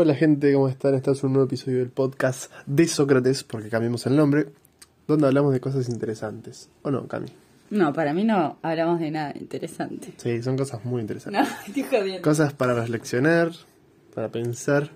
Hola 0.00 0.14
gente, 0.14 0.52
¿cómo 0.52 0.68
están? 0.68 0.94
Este 0.94 1.10
es 1.10 1.24
un 1.24 1.32
nuevo 1.32 1.46
episodio 1.46 1.78
del 1.78 1.90
podcast 1.90 2.52
de 2.66 2.86
Sócrates, 2.86 3.42
porque 3.42 3.68
cambiamos 3.68 4.06
el 4.06 4.14
nombre, 4.14 4.46
donde 5.08 5.26
hablamos 5.26 5.52
de 5.52 5.58
cosas 5.58 5.88
interesantes. 5.88 6.70
¿O 6.82 6.92
no, 6.92 7.08
Cami? 7.08 7.26
No, 7.70 7.92
para 7.92 8.14
mí 8.14 8.22
no 8.22 8.60
hablamos 8.62 9.00
de 9.00 9.10
nada 9.10 9.32
interesante. 9.34 10.14
Sí, 10.16 10.40
son 10.40 10.56
cosas 10.56 10.84
muy 10.84 11.00
interesantes. 11.00 11.42
No, 11.42 11.48
estoy 11.66 11.82
jodiendo. 11.82 12.22
Cosas 12.22 12.52
para 12.52 12.74
reflexionar, 12.74 13.50
para 14.14 14.28
pensar, 14.28 14.88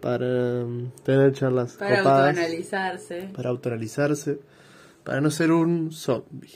para 0.00 0.64
um, 0.64 0.90
tener 1.04 1.34
charlas 1.34 1.74
Para 1.74 1.98
copadas, 1.98 2.28
autoanalizarse. 2.28 3.28
para 3.34 3.50
autoanalizarse, 3.50 4.40
para 5.04 5.20
no 5.20 5.30
ser 5.30 5.52
un 5.52 5.92
zombie. 5.92 6.54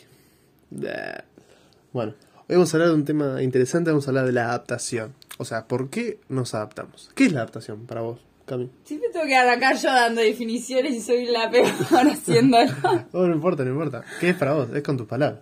Bueno, 1.93 2.15
hoy 2.49 2.57
vamos 2.57 2.73
a 2.73 2.77
hablar 2.79 2.89
de 2.89 2.95
un 2.95 3.05
tema 3.05 3.43
interesante, 3.43 3.91
vamos 3.91 4.09
a 4.09 4.11
hablar 4.11 4.25
de 4.25 4.33
la 4.33 4.45
adaptación. 4.45 5.13
O 5.39 5.45
sea, 5.45 5.67
¿por 5.67 5.91
qué 5.91 6.21
nos 6.29 6.55
adaptamos? 6.55 7.11
¿Qué 7.15 7.25
es 7.27 7.33
la 7.33 7.41
adaptación 7.41 7.87
para 7.87 8.03
vos, 8.03 8.21
Cami? 8.45 8.71
Siempre 8.85 9.09
tengo 9.13 9.27
que 9.27 9.35
arrancar 9.37 9.77
yo 9.77 9.89
dando 9.89 10.21
definiciones 10.21 10.95
y 10.95 11.01
soy 11.01 11.27
la 11.27 11.51
peor 11.51 11.67
haciéndolo. 12.11 12.71
Oh, 13.13 13.27
no 13.27 13.35
importa, 13.35 13.65
no 13.65 13.71
importa. 13.71 14.03
¿Qué 14.21 14.31
es 14.31 14.37
para 14.37 14.55
vos? 14.55 14.69
Es 14.75 14.83
con 14.83 14.97
tus 14.97 15.07
palabras. 15.07 15.41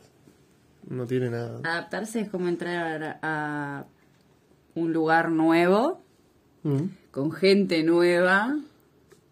No 0.89 1.07
tiene 1.07 1.31
nada. 1.31 1.61
Adaptarse 1.65 2.21
es 2.21 2.29
como 2.31 2.49
entrar 2.49 3.19
a 3.23 3.85
un 4.75 4.93
lugar 4.93 5.31
nuevo, 5.31 6.03
Mm. 6.63 6.91
con 7.11 7.33
gente 7.33 7.83
nueva, 7.83 8.55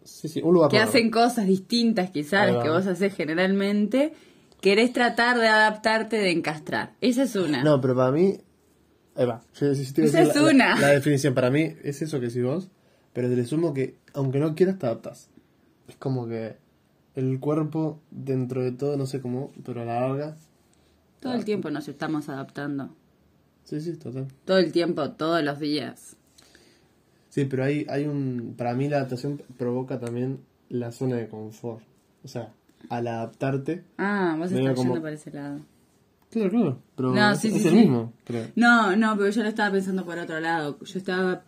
Sí, 0.03 0.27
sí, 0.27 0.41
un 0.41 0.55
lugar 0.55 0.71
que 0.71 0.77
nuevo. 0.77 0.89
hacen 0.89 1.11
cosas 1.11 1.45
distintas 1.45 2.09
quizás 2.09 2.63
que 2.63 2.69
vos 2.69 2.87
haces 2.87 3.13
generalmente. 3.13 4.13
Querés 4.61 4.91
tratar 4.93 5.37
de 5.37 5.47
adaptarte, 5.47 6.17
de 6.17 6.31
encastrar. 6.31 6.93
Esa 7.01 7.23
es 7.23 7.35
una. 7.35 7.63
No, 7.63 7.79
pero 7.79 7.95
para 7.95 8.11
mí. 8.11 8.39
Ahí 9.19 9.25
va. 9.25 9.41
Yo- 9.59 9.75
si- 9.75 9.83
si 9.85 9.93
te 9.93 10.01
voy 10.01 10.07
a 10.09 10.21
Esa 10.21 10.21
es 10.29 10.35
la, 10.35 10.41
una. 10.49 10.75
La, 10.75 10.81
la 10.81 10.87
definición 10.89 11.33
para 11.33 11.49
mí 11.51 11.73
es 11.83 12.01
eso 12.01 12.19
que 12.19 12.27
decís 12.27 12.43
vos, 12.43 12.69
pero 13.13 13.27
te 13.29 13.35
le 13.35 13.45
sumo 13.45 13.73
que 13.73 13.97
aunque 14.13 14.39
no 14.39 14.55
quieras 14.55 14.79
te 14.79 14.85
adaptas. 14.85 15.29
Es 15.87 15.95
como 15.97 16.27
que 16.27 16.55
el 17.15 17.39
cuerpo, 17.39 17.99
dentro 18.11 18.63
de 18.63 18.71
todo, 18.71 18.95
no 18.97 19.05
sé 19.05 19.19
cómo, 19.21 19.51
pero 19.65 19.81
a 19.81 19.85
la 19.85 19.99
larga. 20.01 20.37
Todo 21.19 21.33
el 21.33 21.43
tiempo 21.43 21.69
nos 21.69 21.87
estamos 21.89 22.29
adaptando. 22.29 22.95
Sí, 23.65 23.81
sí, 23.81 23.93
total. 23.97 24.27
Todo 24.45 24.57
el 24.57 24.71
tiempo, 24.71 25.11
todos 25.11 25.43
los 25.43 25.59
días. 25.59 26.15
Sí, 27.29 27.45
pero 27.45 27.63
hay, 27.65 27.85
hay 27.89 28.05
un. 28.05 28.55
Para 28.57 28.73
mí 28.73 28.87
la 28.87 28.97
adaptación 28.97 29.41
provoca 29.57 29.99
también 29.99 30.39
la 30.69 30.91
zona 30.91 31.17
de 31.17 31.27
confort. 31.27 31.83
O 32.23 32.27
sea, 32.27 32.53
al 32.89 33.07
adaptarte. 33.07 33.83
Ah, 33.97 34.35
vos 34.39 34.51
estás 34.51 34.75
como- 34.75 34.83
yendo 34.93 35.01
para 35.01 35.13
ese 35.13 35.31
lado. 35.31 35.59
Claro, 36.29 36.49
claro. 36.51 36.79
Pero 36.95 37.13
No, 37.13 37.31
es, 37.31 37.39
sí, 37.39 37.47
es 37.47 37.53
sí, 37.61 37.67
el 37.67 37.73
sí. 37.73 37.79
mismo, 37.79 38.13
creo. 38.23 38.47
No, 38.55 38.95
no, 38.95 39.17
pero 39.17 39.29
yo 39.29 39.41
lo 39.43 39.49
estaba 39.49 39.71
pensando 39.71 40.05
por 40.05 40.17
otro 40.19 40.39
lado. 40.39 40.77
Yo 40.83 40.99
estaba 40.99 41.43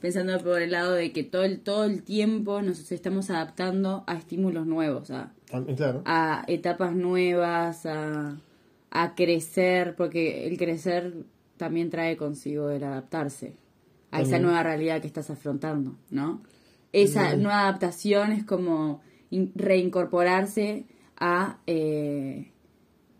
pensando 0.00 0.38
por 0.40 0.60
el 0.62 0.70
lado 0.72 0.92
de 0.94 1.12
que 1.12 1.22
todo 1.22 1.44
el, 1.44 1.60
todo 1.60 1.84
el 1.84 2.02
tiempo 2.02 2.60
nos 2.62 2.90
estamos 2.90 3.30
adaptando 3.30 4.04
a 4.06 4.14
estímulos 4.14 4.66
nuevos, 4.66 5.10
a, 5.10 5.32
Claro. 5.76 6.02
a 6.06 6.44
etapas 6.48 6.94
nuevas, 6.94 7.84
a, 7.86 8.36
a 8.90 9.14
crecer, 9.14 9.94
porque 9.96 10.46
el 10.48 10.56
crecer 10.56 11.12
también 11.58 11.90
trae 11.90 12.16
consigo 12.16 12.70
el 12.70 12.82
adaptarse 12.84 13.54
a 14.10 14.20
esa 14.22 14.38
nueva 14.38 14.62
realidad 14.62 15.00
que 15.00 15.06
estás 15.06 15.30
afrontando, 15.30 15.94
¿no? 16.10 16.42
Esa 16.92 17.36
nueva 17.36 17.60
adaptación 17.62 18.32
es 18.32 18.44
como 18.44 19.00
in- 19.30 19.52
reincorporarse 19.54 20.84
a, 21.18 21.58
eh, 21.66 22.51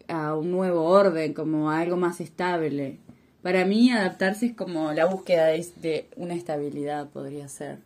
a 0.08 0.34
un 0.34 0.50
nuevo 0.50 0.84
orden, 0.84 1.34
como 1.34 1.70
a 1.70 1.80
algo 1.80 1.96
más 1.96 2.20
estable. 2.20 2.98
Para 3.42 3.64
mí 3.64 3.90
adaptarse 3.90 4.46
es 4.46 4.54
como 4.54 4.92
la 4.92 5.06
búsqueda 5.06 5.46
de, 5.46 5.66
de 5.82 6.08
una 6.16 6.34
estabilidad, 6.34 7.08
podría 7.10 7.48
ser. 7.48 7.78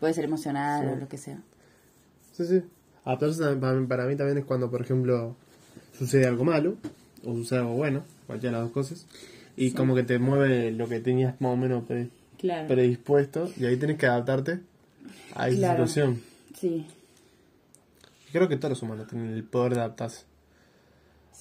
Puede 0.00 0.14
ser 0.14 0.24
emocional 0.24 0.84
Sí. 0.86 0.92
o 0.92 0.96
lo 0.96 1.08
que 1.08 1.18
sea. 1.18 1.40
Sí, 2.32 2.44
sí. 2.46 2.62
Adaptarse 3.04 3.40
también 3.40 3.60
para 3.60 3.74
mí, 3.78 3.86
para 3.86 4.04
mí 4.06 4.16
también 4.16 4.38
es 4.38 4.44
cuando, 4.44 4.70
por 4.70 4.82
ejemplo, 4.82 5.36
sucede 5.96 6.26
algo 6.26 6.44
malo 6.44 6.76
o 7.24 7.34
sucede 7.34 7.60
algo 7.60 7.74
bueno, 7.74 8.02
cualquiera 8.26 8.58
de 8.58 8.64
las 8.64 8.72
dos 8.72 8.74
cosas, 8.74 9.06
y 9.56 9.70
como 9.72 9.94
que 9.94 10.02
te 10.02 10.18
mueve 10.18 10.70
lo 10.72 10.88
que 10.88 11.00
tenías 11.00 11.40
más 11.40 11.52
o 11.52 11.56
menos 11.56 11.84
pre- 11.84 12.10
Claro. 12.38 12.68
predispuesto 12.68 13.50
y 13.58 13.64
ahí 13.64 13.76
tienes 13.78 13.96
que 13.96 14.06
adaptarte 14.06 14.60
a 15.34 15.48
esa 15.48 15.56
Claro. 15.56 15.86
situación. 15.86 16.20
Sí, 16.58 16.86
Creo 18.32 18.48
que 18.48 18.56
todos 18.56 18.70
los 18.70 18.82
humanos 18.82 19.06
tienen 19.06 19.30
el 19.32 19.44
poder 19.44 19.74
de 19.74 19.80
adaptarse. 19.80 20.24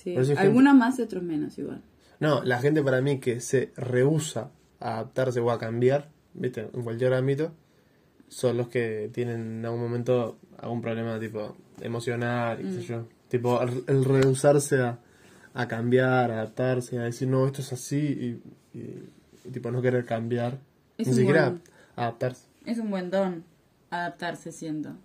Sí. 0.05 0.33
Algunos 0.37 0.75
más 0.75 0.99
y 0.99 1.01
otros 1.01 1.23
menos 1.23 1.57
igual. 1.57 1.81
No, 2.19 2.43
la 2.43 2.59
gente 2.59 2.81
para 2.83 3.01
mí 3.01 3.19
que 3.19 3.41
se 3.41 3.71
rehúsa 3.75 4.51
a 4.79 4.93
adaptarse 4.95 5.39
o 5.39 5.51
a 5.51 5.59
cambiar, 5.59 6.09
¿viste? 6.33 6.69
En 6.73 6.83
cualquier 6.83 7.13
ámbito, 7.13 7.51
son 8.29 8.57
los 8.57 8.67
que 8.69 9.09
tienen 9.13 9.57
en 9.59 9.65
algún 9.65 9.81
momento 9.81 10.37
algún 10.57 10.81
problema 10.81 11.19
tipo 11.19 11.55
emocional, 11.81 12.57
qué 12.57 12.71
sé 12.71 12.79
Mm. 12.79 12.81
yo. 12.81 13.07
Tipo, 13.27 13.61
el, 13.61 13.83
el 13.87 14.05
rehusarse 14.05 14.81
a, 14.81 14.99
a 15.53 15.67
cambiar, 15.67 16.31
a 16.31 16.35
adaptarse, 16.35 16.97
a 16.99 17.03
decir, 17.03 17.27
no, 17.27 17.45
esto 17.45 17.61
es 17.61 17.73
así, 17.73 17.97
y, 18.73 18.77
y- 18.79 19.09
y, 19.45 19.49
tipo 19.51 19.71
no 19.71 19.81
querer 19.81 20.05
cambiar, 20.05 20.59
Es 20.97 21.07
ni 21.07 21.13
siquiera 21.13 21.49
buen- 21.49 21.61
adaptarse. 21.95 22.47
Es 22.65 22.77
un 22.77 22.89
buen 22.91 23.09
don 23.11 23.43
adaptarse, 23.89 24.51
siento. 24.51 24.95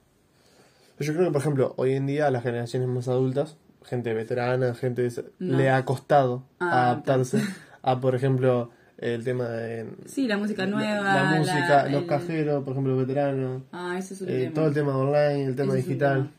Yo 0.98 1.12
creo 1.14 1.26
que, 1.26 1.32
por 1.32 1.40
ejemplo, 1.40 1.74
hoy 1.76 1.92
en 1.94 2.06
día 2.06 2.30
las 2.30 2.42
generaciones 2.42 2.88
más 2.88 3.08
adultas, 3.08 3.56
gente 3.84 4.12
veterana, 4.14 4.74
gente 4.74 5.02
de 5.02 5.24
No. 5.38 5.56
le 5.58 5.70
ha 5.70 5.84
costado 5.84 6.44
Ah, 6.58 6.90
adaptarse 6.90 7.38
a, 7.82 8.00
por 8.00 8.14
ejemplo, 8.14 8.70
el 8.98 9.24
tema 9.24 9.48
de 9.48 9.86
Sí, 10.06 10.26
la 10.28 10.36
música 10.36 10.66
nueva. 10.66 11.02
la, 11.32 11.38
música, 11.38 11.88
los 11.88 12.02
el- 12.02 12.06
cajeros, 12.06 12.62
por 12.64 12.72
ejemplo, 12.72 12.96
veteranos, 12.96 13.62
Ah, 13.72 13.96
ese 13.98 14.14
es 14.14 14.20
un 14.20 14.28
eh, 14.28 14.38
tema. 14.42 14.54
todo 14.54 14.66
el 14.68 14.74
tema 14.74 14.96
online, 14.96 15.44
el 15.46 15.56
tema 15.56 15.72
Ese 15.74 15.82
digital. 15.88 16.14
tema. 16.24 16.30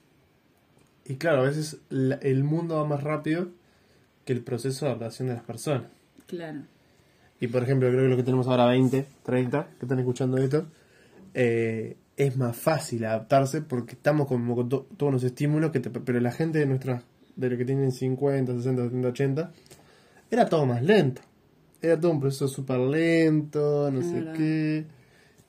Y 1.06 1.16
claro, 1.16 1.42
a 1.42 1.46
veces 1.46 1.80
la- 1.90 2.16
el 2.22 2.44
mundo 2.44 2.76
va 2.78 2.86
más 2.86 3.04
rápido 3.04 3.48
que 4.26 4.34
el 4.34 4.42
proceso 4.44 4.86
de 4.86 4.92
adaptación 4.92 5.28
de 5.30 5.34
las 5.34 5.44
personas. 5.44 5.84
Claro. 6.28 6.60
Y 7.40 7.48
por 7.48 7.64
ejemplo, 7.64 7.90
creo 7.90 8.04
que 8.04 8.10
lo 8.10 8.16
que 8.18 8.24
tenemos 8.24 8.48
ahora 8.48 8.68
20, 8.68 9.06
30, 9.24 9.68
que 9.80 9.86
están 9.86 9.98
escuchando 9.98 10.38
esto, 10.38 10.68
eh, 11.34 11.98
es 12.18 12.38
más 12.38 12.56
fácil 12.56 13.04
adaptarse 13.06 13.62
porque 13.62 13.94
estamos 13.94 14.28
como 14.28 14.56
con 14.56 14.70
to- 14.70 14.88
todos 14.96 15.12
los 15.12 15.24
estímulos, 15.24 15.72
que 15.72 15.80
te- 15.80 15.90
pero 15.90 16.20
la 16.20 16.32
gente 16.32 16.60
de 16.60 16.68
nuestras, 16.68 17.04
de 17.36 17.50
lo 17.50 17.58
que 17.58 17.66
tienen 17.66 17.92
50, 17.92 18.54
60, 18.54 18.84
70, 18.84 19.08
80, 19.10 19.52
era 20.30 20.46
todo 20.48 20.66
más 20.66 20.82
lento. 20.84 21.22
Era 21.82 22.00
todo 22.00 22.12
un 22.12 22.20
proceso 22.20 22.48
súper 22.48 22.80
lento, 22.80 23.90
no 23.92 24.02
sé 24.02 24.26
qué. 24.38 24.86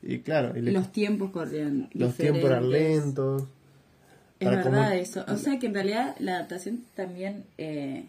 Y 0.03 0.19
claro, 0.21 0.57
y 0.57 0.63
le- 0.63 0.73
Los 0.73 0.91
tiempos 0.91 1.31
corrían. 1.31 1.89
los 1.93 2.15
tiempos 2.17 2.45
eran 2.45 2.71
lentos. 2.71 3.45
Es 4.41 4.49
verdad 4.49 4.65
como- 4.65 4.83
eso. 4.91 5.25
O 5.29 5.37
sea 5.37 5.59
que 5.59 5.67
en 5.67 5.75
realidad 5.75 6.17
la 6.19 6.37
adaptación 6.37 6.85
también 6.97 7.45
eh, 7.59 8.07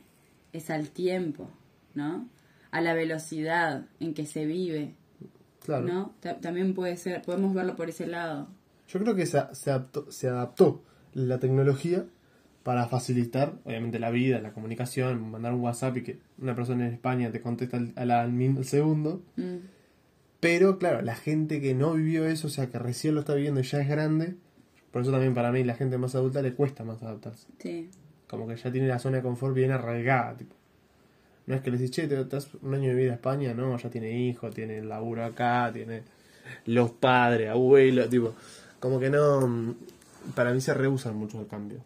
es 0.54 0.70
al 0.70 0.90
tiempo, 0.90 1.50
¿no? 1.94 2.28
A 2.72 2.82
la 2.82 2.94
velocidad 2.96 3.86
en 4.00 4.14
que 4.16 4.26
se 4.26 4.46
vive, 4.46 4.94
Claro. 5.64 5.86
¿no? 5.86 6.14
Ta- 6.22 6.38
también 6.40 6.74
puede 6.74 6.98
ser, 6.98 7.22
podemos 7.22 7.54
verlo 7.54 7.76
por 7.76 7.90
ese 7.90 8.08
lado. 8.08 8.48
Yo 8.88 9.00
creo 9.00 9.14
que 9.16 9.26
se, 9.28 9.40
se, 9.52 9.70
adaptó, 9.70 10.12
se 10.12 10.28
adaptó 10.28 10.82
la 11.14 11.38
tecnología 11.40 12.06
para 12.64 12.88
facilitar, 12.88 13.56
obviamente, 13.66 14.00
la 14.00 14.10
vida, 14.10 14.40
la 14.40 14.52
comunicación, 14.54 15.30
mandar 15.30 15.54
un 15.54 15.62
WhatsApp 15.62 15.98
y 15.98 16.02
que 16.04 16.18
una 16.40 16.56
persona 16.56 16.88
en 16.88 16.94
España 16.94 17.32
te 17.32 17.42
contesta 17.42 17.78
al, 17.78 17.92
al- 17.96 18.12
al 18.12 18.66
segundo. 18.66 19.22
Mm, 19.36 19.58
Pero, 20.40 20.78
claro, 20.78 21.02
la 21.02 21.16
gente 21.16 21.62
que 21.62 21.74
no 21.74 21.94
vivió 21.94 22.26
eso, 22.26 22.48
o 22.48 22.50
sea, 22.50 22.68
que 22.68 22.80
recién 22.80 23.16
lo 23.16 23.22
está 23.22 23.34
viviendo 23.34 23.60
y 23.60 23.64
ya 23.64 23.80
es 23.82 23.88
grande, 23.88 24.36
por 24.92 25.02
eso 25.02 25.12
también 25.12 25.34
para 25.34 25.52
mí 25.52 25.64
la 25.64 25.76
gente 25.76 25.98
más 25.98 26.16
adulta 26.16 26.42
le 26.42 26.54
cuesta 26.54 26.84
más 26.84 27.02
adaptarse. 27.04 27.48
sí. 27.60 27.90
Como 28.28 28.48
que 28.48 28.56
ya 28.56 28.72
tiene 28.72 28.88
la 28.88 28.98
zona 28.98 29.18
de 29.18 29.24
confort 29.24 29.54
bien 29.54 29.72
arraigada, 29.72 30.36
tipo. 30.36 30.56
No 31.46 31.54
es 31.56 31.62
que 31.62 31.70
le 31.70 31.78
decís, 31.78 31.92
che, 31.92 32.08
te 32.08 32.20
estás 32.20 32.50
un 32.62 32.74
año 32.74 32.90
de 32.90 32.96
vida 32.96 33.12
a 33.12 33.16
España, 33.16 33.54
no, 33.54 33.78
ya 33.78 33.90
tiene 33.90 34.12
hijos, 34.18 34.56
tiene 34.56 34.80
el 34.80 34.90
laburo 34.90 35.24
acá, 35.24 35.70
tiene 35.74 36.02
los 36.66 36.92
padres, 36.92 37.50
abuelos, 37.50 38.10
tipo. 38.10 38.34
Como 38.80 39.00
que 39.00 39.10
no. 39.10 39.76
Para 40.36 40.52
mí 40.54 40.62
se 40.62 40.74
rehusan 40.74 41.16
mucho 41.16 41.40
el 41.42 41.48
cambio. 41.48 41.80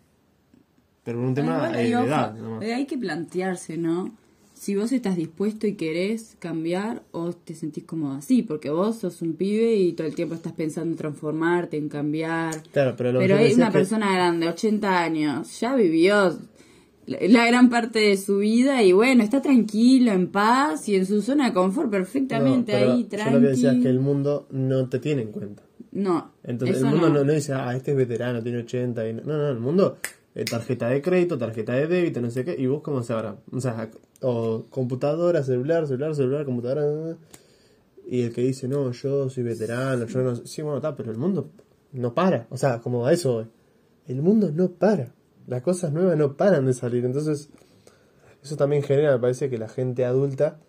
Pero 1.08 1.20
por 1.20 1.28
un 1.30 1.34
tema 1.36 1.72
eh, 1.74 1.84
de 1.86 1.90
edad, 1.92 2.36
eh, 2.62 2.74
hay 2.74 2.86
que 2.86 2.98
plantearse, 2.98 3.78
¿no? 3.78 4.12
Si 4.54 4.76
vos 4.76 4.92
estás 4.92 5.16
dispuesto 5.16 5.66
y 5.68 5.76
querés 5.76 6.36
cambiar 6.40 7.02
o 7.12 7.32
te 7.32 7.56
sentís 7.56 7.86
cómodo 7.86 8.16
así, 8.18 8.42
porque 8.44 8.70
vos 8.72 8.98
sos 8.98 9.22
un 9.22 9.36
pibe 9.36 9.76
y 9.76 9.94
todo 9.94 10.06
el 10.06 10.16
tiempo 10.16 10.36
estás 10.36 10.52
pensando 10.52 10.92
en 10.92 10.98
transformarte, 10.98 11.78
en 11.78 11.88
cambiar. 11.88 12.62
Claro, 12.74 12.94
pero 12.98 13.14
lo 13.14 13.20
que 13.20 13.26
Pero 13.26 13.36
una 13.38 13.46
es 13.46 13.56
que- 13.56 13.72
persona 13.72 14.14
grande, 14.14 14.50
80 14.50 15.02
años, 15.02 15.58
ya 15.62 15.76
vivió 15.76 16.38
la 17.06 17.46
gran 17.48 17.70
parte 17.70 18.00
de 18.00 18.18
su 18.18 18.40
vida 18.40 18.84
y 18.84 18.92
bueno, 18.92 19.24
está 19.24 19.42
tranquilo, 19.42 20.12
en 20.12 20.28
paz 20.28 20.90
y 20.90 20.96
en 20.96 21.06
su 21.06 21.22
zona 21.22 21.46
de 21.46 21.54
confort 21.54 21.90
perfectamente 21.90 22.74
No, 22.74 22.80
pero 22.80 22.92
ahí, 22.94 23.08
Yo 23.10 23.32
lo 23.32 23.40
que 23.40 23.48
decía 23.48 23.70
es 23.70 23.76
que 23.76 23.78
el 23.78 23.82
tranquilo. 23.84 24.02
mundo 24.02 24.48
no 24.52 24.90
te 24.90 25.00
tiene 25.00 25.22
en 25.22 25.32
cuenta. 25.32 25.64
No, 25.94 26.32
Entonces 26.44 26.78
el 26.80 26.86
mundo 26.86 27.08
no. 27.10 27.14
no. 27.20 27.24
no 27.24 27.32
dice, 27.32 27.54
ah, 27.54 27.74
este 27.76 27.92
es 27.92 27.98
veterano, 27.98 28.44
tiene 28.44 28.58
80. 28.60 29.08
Y 29.08 29.14
no, 29.14 29.22
no, 29.24 29.38
no, 29.38 29.50
el 29.50 29.60
mundo, 29.60 29.98
eh, 30.38 30.46
tarjeta 30.46 30.88
de 30.90 31.02
crédito, 31.02 31.36
tarjeta 31.40 31.74
de 31.74 31.88
débito, 31.88 32.22
no 32.22 32.30
sé 32.30 32.46
qué, 32.46 32.56
y 32.56 32.68
vos 32.68 32.84
cómo 32.84 33.02
sabrás. 33.02 33.38
O 33.52 33.60
sea, 33.60 33.90
o 34.22 34.66
computadora, 34.70 35.42
celular, 35.42 35.88
celular, 35.88 36.14
celular, 36.14 36.46
computadora. 36.46 37.18
Y 38.06 38.22
el 38.22 38.32
que 38.32 38.42
dice, 38.42 38.68
no, 38.68 38.92
yo 38.92 39.32
soy 39.32 39.44
veterano, 39.44 40.06
yo 40.06 40.22
no... 40.22 40.36
Sí, 40.36 40.62
bueno, 40.62 40.78
está, 40.78 40.96
pero 40.96 41.12
el 41.12 41.18
mundo 41.18 41.50
no 41.92 42.14
para. 42.14 42.46
O 42.52 42.58
sea, 42.58 42.80
como 42.82 43.08
a 43.08 43.14
eso. 43.14 43.48
El 44.06 44.22
mundo 44.22 44.52
no 44.54 44.70
para. 44.70 45.12
Las 45.48 45.64
cosas 45.64 45.92
nuevas 45.92 46.16
no 46.16 46.38
paran 46.38 46.68
de 46.68 46.74
salir. 46.76 47.04
Entonces, 47.04 47.50
eso 48.44 48.56
también 48.58 48.84
genera, 48.84 49.14
me 49.14 49.20
parece, 49.20 49.50
que 49.50 49.58
la 49.58 49.70
gente 49.70 50.06
adulta 50.06 50.60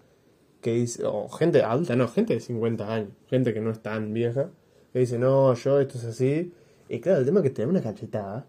que 0.63 0.73
dice, 0.73 1.05
o 1.05 1.29
gente 1.29 1.63
adulta, 1.63 1.95
no, 1.95 2.09
gente 2.09 2.33
de 2.33 2.41
50 2.41 2.91
años, 2.91 3.11
gente 3.27 3.53
que 3.53 3.61
no 3.61 3.71
es 3.71 3.81
tan 3.81 4.15
vieja, 4.15 4.49
que 4.95 5.01
dice, 5.01 5.19
no, 5.19 5.53
yo 5.53 5.79
esto 5.79 5.99
es 5.99 6.05
así. 6.07 6.55
Y 6.89 7.01
claro, 7.01 7.19
el 7.19 7.27
tema 7.27 7.41
es 7.41 7.45
que 7.45 7.51
te 7.51 7.63
da 7.63 7.69
una 7.69 7.83
cachetada, 7.83 8.47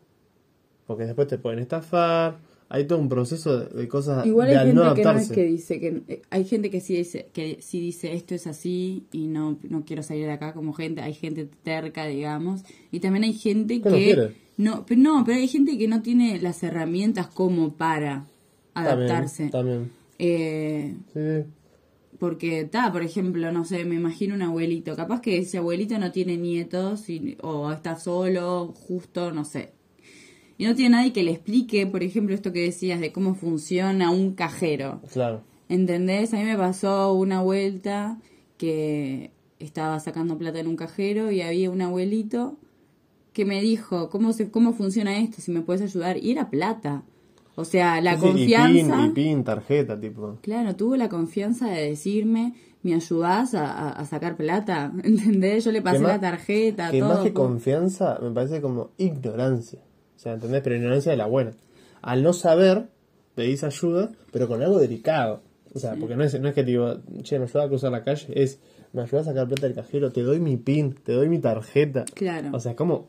porque 0.90 1.06
después 1.06 1.28
te 1.28 1.38
pueden 1.38 1.60
estafar, 1.60 2.40
hay 2.68 2.86
todo 2.88 2.98
un 2.98 3.10
proceso 3.10 3.60
de, 3.60 3.88
cosas 3.88 4.26
Igual 4.26 4.50
hay 4.50 4.56
gente 4.58 4.74
no 4.74 4.94
que 4.96 5.04
no 5.04 5.12
es 5.12 5.30
que 5.32 5.44
dice 5.44 5.80
que 5.80 6.02
eh, 6.08 6.22
hay 6.32 6.46
gente 6.46 6.72
que 6.72 6.82
sí 6.82 6.96
dice 6.96 7.30
que 7.32 7.60
sí 7.62 7.80
dice 7.80 8.16
esto 8.16 8.34
es 8.34 8.48
así 8.48 9.06
y 9.12 9.28
no 9.28 9.60
no 9.70 9.86
quiero 9.86 10.02
salir 10.02 10.26
de 10.26 10.32
acá 10.32 10.54
como 10.54 10.74
gente 10.74 11.02
hay 11.02 11.14
gente 11.14 11.48
terca 11.62 12.08
digamos. 12.08 12.64
Y 12.92 13.02
también 13.02 13.24
hay 13.24 13.34
gente 13.34 13.82
Que 13.82 13.90
no 13.90 13.96
que 13.96 14.04
quiere. 14.04 14.36
no 14.58 14.84
pero 14.88 15.00
no 15.00 15.24
pero 15.24 15.38
hay 15.38 15.48
gente 15.48 15.78
que 15.78 15.88
no 15.88 16.02
tiene 16.02 16.42
las 16.42 16.64
herramientas 16.64 17.28
como 17.28 17.74
para 17.74 18.26
adaptarse. 18.74 19.50
También, 19.50 19.92
Eh. 20.18 20.96
Sí, 21.14 21.50
porque 22.20 22.62
está 22.62 22.92
por 22.92 23.04
ejemplo 23.04 23.52
no 23.52 23.64
sé 23.64 23.86
me 23.86 23.94
imagino 23.96 24.34
un 24.34 24.42
abuelito. 24.42 24.96
Capaz 24.96 25.22
que 25.22 25.38
ese 25.38 25.60
abuelito 25.60 26.00
no 26.00 26.12
tiene 26.12 26.36
nietos 26.38 27.10
y- 27.10 27.38
o 27.42 27.72
está 27.72 27.96
solo 27.96 28.74
justo 28.88 29.32
no 29.32 29.46
sé 29.46 29.78
y 30.60 30.66
no 30.66 30.76
tiene 30.76 30.96
nadie 30.98 31.12
que 31.14 31.24
le 31.24 31.32
explique 31.32 31.88
por 31.88 32.04
ejemplo 32.04 32.36
esto 32.36 32.54
que 32.54 32.62
decías 32.62 33.00
de 33.00 33.12
cómo 33.12 33.34
funciona 33.34 34.12
un 34.12 34.34
cajero 34.36 35.02
claro. 35.12 35.42
¿Entendés? 35.70 36.34
A 36.34 36.38
mí 36.38 36.44
me 36.44 36.58
pasó 36.58 37.14
una 37.14 37.42
vuelta 37.42 38.18
que 38.58 39.32
estaba 39.60 40.00
sacando 40.00 40.38
plata 40.38 40.60
en 40.60 40.68
un 40.68 40.76
cajero 40.76 41.32
y 41.32 41.42
había 41.42 41.70
un 41.72 41.82
abuelito 41.82 42.58
que 43.34 43.46
me 43.46 43.62
dijo, 43.62 44.10
¿cómo, 44.10 44.34
se, 44.34 44.50
cómo 44.52 44.74
funciona 44.74 45.18
esto? 45.20 45.42
Si 45.42 45.52
me 45.52 45.62
puedes 45.62 45.82
ayudar. 45.82 46.18
Y 46.18 46.32
era 46.32 46.50
plata. 46.50 47.04
O 47.56 47.66
sea, 47.66 48.02
la 48.02 48.16
Sí, 48.16 48.22
confianza... 48.22 48.72
Y 48.72 48.84
pin, 48.84 49.06
y 49.06 49.10
pin, 49.36 49.44
tarjeta, 49.44 50.00
tipo. 50.00 50.38
Claro, 50.42 50.76
tuvo 50.76 50.96
la 50.96 51.08
confianza 51.10 51.68
de 51.70 51.90
decirme, 51.90 52.54
¿me 52.84 52.96
ayudás 52.96 53.54
a, 53.54 53.66
a- 53.72 53.90
a 53.92 54.06
sacar 54.06 54.36
plata? 54.38 54.92
¿Entendés? 55.04 55.66
Yo 55.66 55.72
le 55.72 55.82
pasé 55.82 56.00
Que 56.00 56.04
la 56.04 56.20
tarjeta, 56.20 56.90
Que 56.92 57.00
todo. 57.00 57.10
más 57.10 57.18
que 57.20 57.32
pues. 57.32 57.34
confianza, 57.34 58.18
me 58.22 58.32
parece 58.32 58.60
como 58.62 58.90
ignorancia. 58.98 59.80
O 60.20 60.22
sea, 60.22 60.34
¿entendés? 60.34 60.62
Pero 60.62 60.76
ignorancia 60.76 61.12
de 61.12 61.18
la 61.18 61.28
buena. 61.28 61.52
Al 62.02 62.24
no 62.24 62.34
saber, 62.34 62.90
pedís 63.36 63.64
ayuda, 63.64 64.12
pero 64.34 64.50
con 64.50 64.62
algo 64.62 64.78
delicado. 64.78 65.42
O 65.74 65.80
sea, 65.80 65.96
porque 65.96 66.18
no 66.18 66.26
es, 66.26 66.38
no 66.42 66.50
es 66.50 66.54
que 66.54 66.64
te 66.64 66.72
digo, 66.72 66.98
che, 67.24 67.40
me 67.40 67.46
ayuda 67.46 67.64
a 67.64 67.68
cruzar 67.70 67.90
la 67.90 68.04
calle, 68.04 68.28
es, 68.36 68.60
me 68.92 69.04
ayuda 69.04 69.22
a 69.22 69.24
sacar 69.24 69.48
plata 69.48 69.66
del 69.68 69.76
cajero, 69.76 70.12
te 70.12 70.22
doy 70.22 70.42
mi 70.42 70.58
pin, 70.58 70.94
te 70.94 71.14
doy 71.14 71.30
mi 71.30 71.40
tarjeta. 71.40 72.04
Claro. 72.14 72.50
O 72.52 72.60
sea, 72.60 72.72
es 72.72 72.78
como 72.78 73.08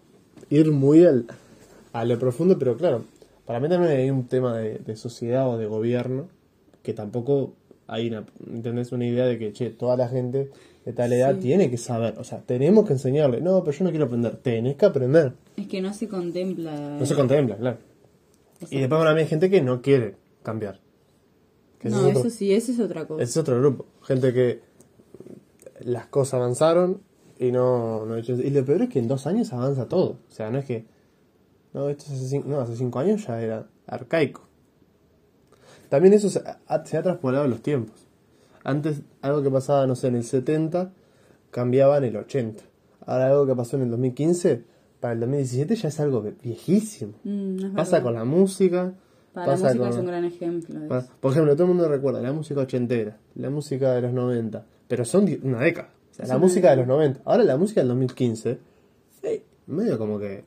ir 0.50 0.70
muy 0.70 1.04
al, 1.04 1.26
a 1.92 2.04
lo 2.04 2.16
profundo, 2.16 2.56
pero 2.60 2.76
claro, 2.76 3.04
para 3.44 3.58
mí 3.58 3.68
también 3.68 3.90
hay 3.90 4.10
un 4.10 4.28
tema 4.28 4.56
de, 4.56 4.78
de 4.78 4.94
sociedad 4.94 5.48
o 5.48 5.58
de 5.58 5.66
gobierno 5.66 6.28
que 6.84 6.92
tampoco 6.92 7.54
hay 7.88 8.06
una, 8.06 8.24
¿entendés? 8.46 8.92
una 8.92 9.06
idea 9.06 9.26
de 9.26 9.36
que, 9.36 9.52
che, 9.52 9.70
toda 9.70 9.96
la 9.96 10.08
gente 10.08 10.50
de 10.84 10.92
tal 10.92 11.12
edad 11.12 11.34
Sí. 11.34 11.40
tiene 11.40 11.70
que 11.70 11.76
saber, 11.76 12.14
o 12.18 12.24
sea, 12.24 12.40
tenemos 12.40 12.86
que 12.86 12.94
enseñarle, 12.94 13.40
no, 13.40 13.62
pero 13.62 13.76
yo 13.76 13.84
no 13.84 13.90
quiero 13.90 14.06
aprender, 14.06 14.36
tenés 14.36 14.76
que 14.76 14.86
aprender, 14.86 15.32
Es 15.56 15.66
que 15.66 15.80
no 15.82 15.92
se 15.92 16.08
contempla. 16.08 16.96
no 16.98 17.04
se 17.06 17.14
contempla, 17.14 17.56
claro. 17.56 17.78
Y 18.70 18.78
después 18.80 18.98
para 18.98 19.14
mí 19.14 19.20
hay 19.20 19.26
gente 19.26 19.48
que 19.50 19.60
no 19.62 19.80
quiere 19.82 20.16
cambiar. 20.42 20.80
Que 21.78 21.88
No, 21.90 21.98
otro- 22.08 22.20
eso 22.20 22.30
sí, 22.30 22.52
eso 22.54 22.72
es 22.72 22.80
otra 22.80 23.06
cosa. 23.06 23.22
ese 23.22 23.30
es 23.30 23.36
otro 23.38 23.58
grupo. 23.58 23.86
Gente 24.02 24.32
que 24.34 24.60
las 25.80 26.06
cosas 26.08 26.34
avanzaron 26.34 27.00
y 27.38 27.52
no, 27.52 28.04
no 28.04 28.18
Y 28.18 28.50
lo 28.50 28.64
peor 28.66 28.82
es 28.82 28.88
que 28.90 28.98
en 28.98 29.08
dos 29.08 29.26
años 29.26 29.50
avanza 29.54 29.88
todo. 29.88 30.18
O 30.28 30.32
sea, 30.32 30.50
no 30.50 30.58
es 30.58 30.66
que. 30.66 30.84
No, 31.72 31.88
esto 31.88 32.04
es 32.04 32.10
hace 32.12 32.28
cinco, 32.28 32.48
no, 32.48 32.60
hace 32.60 32.76
cinco 32.76 32.98
años 32.98 33.26
ya 33.26 33.40
era 33.40 33.66
arcaico. 33.86 34.46
También 35.88 36.12
eso 36.14 36.28
se 36.28 36.40
ha, 36.66 36.84
se 36.84 36.96
ha 36.98 37.02
traspolado 37.02 37.44
en 37.46 37.50
los 37.52 37.62
tiempos. 37.62 38.06
Antes, 38.64 39.02
algo 39.22 39.42
que 39.42 39.50
pasaba, 39.50 39.86
no 39.86 39.94
sé, 39.96 40.08
en 40.08 40.16
el 40.16 40.24
70, 40.24 40.92
cambiaba 41.50 41.98
en 41.98 42.04
el 42.04 42.16
80. 42.16 42.62
Ahora, 43.06 43.28
algo 43.28 43.46
que 43.46 43.54
pasó 43.54 43.76
en 43.76 43.82
el 43.84 43.90
2015, 43.90 44.62
para 45.00 45.14
el 45.14 45.20
2017 45.20 45.74
ya 45.76 45.88
es 45.88 46.00
algo 46.00 46.22
viejísimo. 46.42 47.14
Mm, 47.24 47.74
Pasa 47.74 48.02
con 48.02 48.14
la 48.14 48.24
música. 48.24 48.92
Para 49.32 49.46
la 49.46 49.52
pasa 49.52 49.64
música 49.68 49.84
con- 49.84 49.92
es 49.92 49.96
un 49.98 50.06
gran 50.06 50.24
ejemplo. 50.24 50.80
de 50.80 50.86
Pa- 50.88 50.98
eso. 50.98 51.08
Por 51.20 51.32
ejemplo, 51.32 51.54
todo 51.54 51.64
el 51.64 51.68
mundo 51.68 51.88
recuerda 51.88 52.20
la 52.20 52.32
música 52.32 52.60
ochentera, 52.60 53.16
la 53.36 53.48
música 53.50 53.94
de 53.94 54.02
los 54.02 54.12
90, 54.12 54.66
pero 54.88 55.04
son 55.04 55.26
una 55.42 55.60
década. 55.60 55.88
O 56.10 56.14
sea, 56.14 56.26
la 56.26 56.36
música 56.38 56.70
de 56.70 56.76
década. 56.76 56.76
los 56.76 56.86
90. 56.88 57.20
Ahora 57.24 57.44
la 57.44 57.56
música 57.56 57.80
del 57.80 57.88
2015, 57.88 58.58
eh, 59.22 59.42
medio 59.68 59.96
como 59.98 60.18
que 60.18 60.44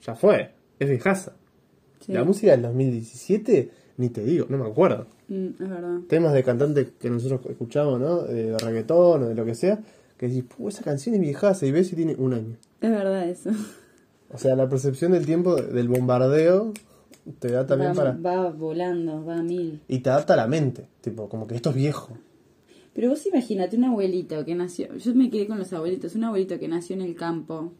ya 0.00 0.14
fue, 0.14 0.52
es 0.78 0.88
viejaza. 0.88 1.32
Sí. 2.00 2.12
La 2.12 2.24
música 2.24 2.52
del 2.52 2.62
2017, 2.62 3.70
ni 3.98 4.08
te 4.08 4.22
digo, 4.24 4.46
no 4.48 4.56
me 4.58 4.68
acuerdo. 4.68 5.06
Mm, 5.32 5.62
es 5.62 5.68
verdad. 5.70 5.98
Temas 6.08 6.34
de 6.34 6.44
cantantes 6.44 6.88
que 7.00 7.08
nosotros 7.08 7.40
escuchamos, 7.48 7.98
¿no? 7.98 8.22
De 8.22 8.56
reggaetón 8.58 9.22
o 9.22 9.28
de 9.28 9.34
lo 9.34 9.44
que 9.46 9.54
sea, 9.54 9.80
que 10.18 10.28
decís, 10.28 10.44
"Puh, 10.44 10.68
esa 10.68 10.82
canción 10.82 11.14
es 11.14 11.20
viejaza 11.22 11.64
y 11.64 11.70
ves 11.72 11.88
si 11.88 11.96
tiene 11.96 12.14
un 12.16 12.34
año. 12.34 12.56
Es 12.82 12.90
verdad 12.90 13.26
eso. 13.28 13.50
O 14.30 14.38
sea, 14.38 14.54
la 14.56 14.68
percepción 14.68 15.12
del 15.12 15.24
tiempo 15.26 15.56
del 15.56 15.88
bombardeo 15.88 16.72
te 17.38 17.50
da 17.50 17.66
también 17.66 17.92
va, 17.92 17.94
para... 17.94 18.12
va 18.12 18.50
volando, 18.50 19.24
va 19.24 19.38
a 19.38 19.42
mil. 19.42 19.80
Y 19.88 20.00
te 20.00 20.10
adapta 20.10 20.34
a 20.34 20.36
la 20.36 20.46
mente, 20.46 20.88
tipo, 21.00 21.28
como 21.28 21.46
que 21.46 21.54
esto 21.54 21.70
es 21.70 21.76
viejo. 21.76 22.16
Pero 22.94 23.08
vos 23.08 23.24
imagínate 23.26 23.76
un 23.76 23.84
abuelito 23.84 24.44
que 24.44 24.54
nació, 24.54 24.94
yo 24.96 25.14
me 25.14 25.30
quedé 25.30 25.46
con 25.46 25.58
los 25.58 25.72
abuelitos, 25.72 26.14
un 26.14 26.24
abuelito 26.24 26.58
que 26.58 26.68
nació 26.68 26.94
en 26.96 27.02
el 27.02 27.14
campo 27.14 27.72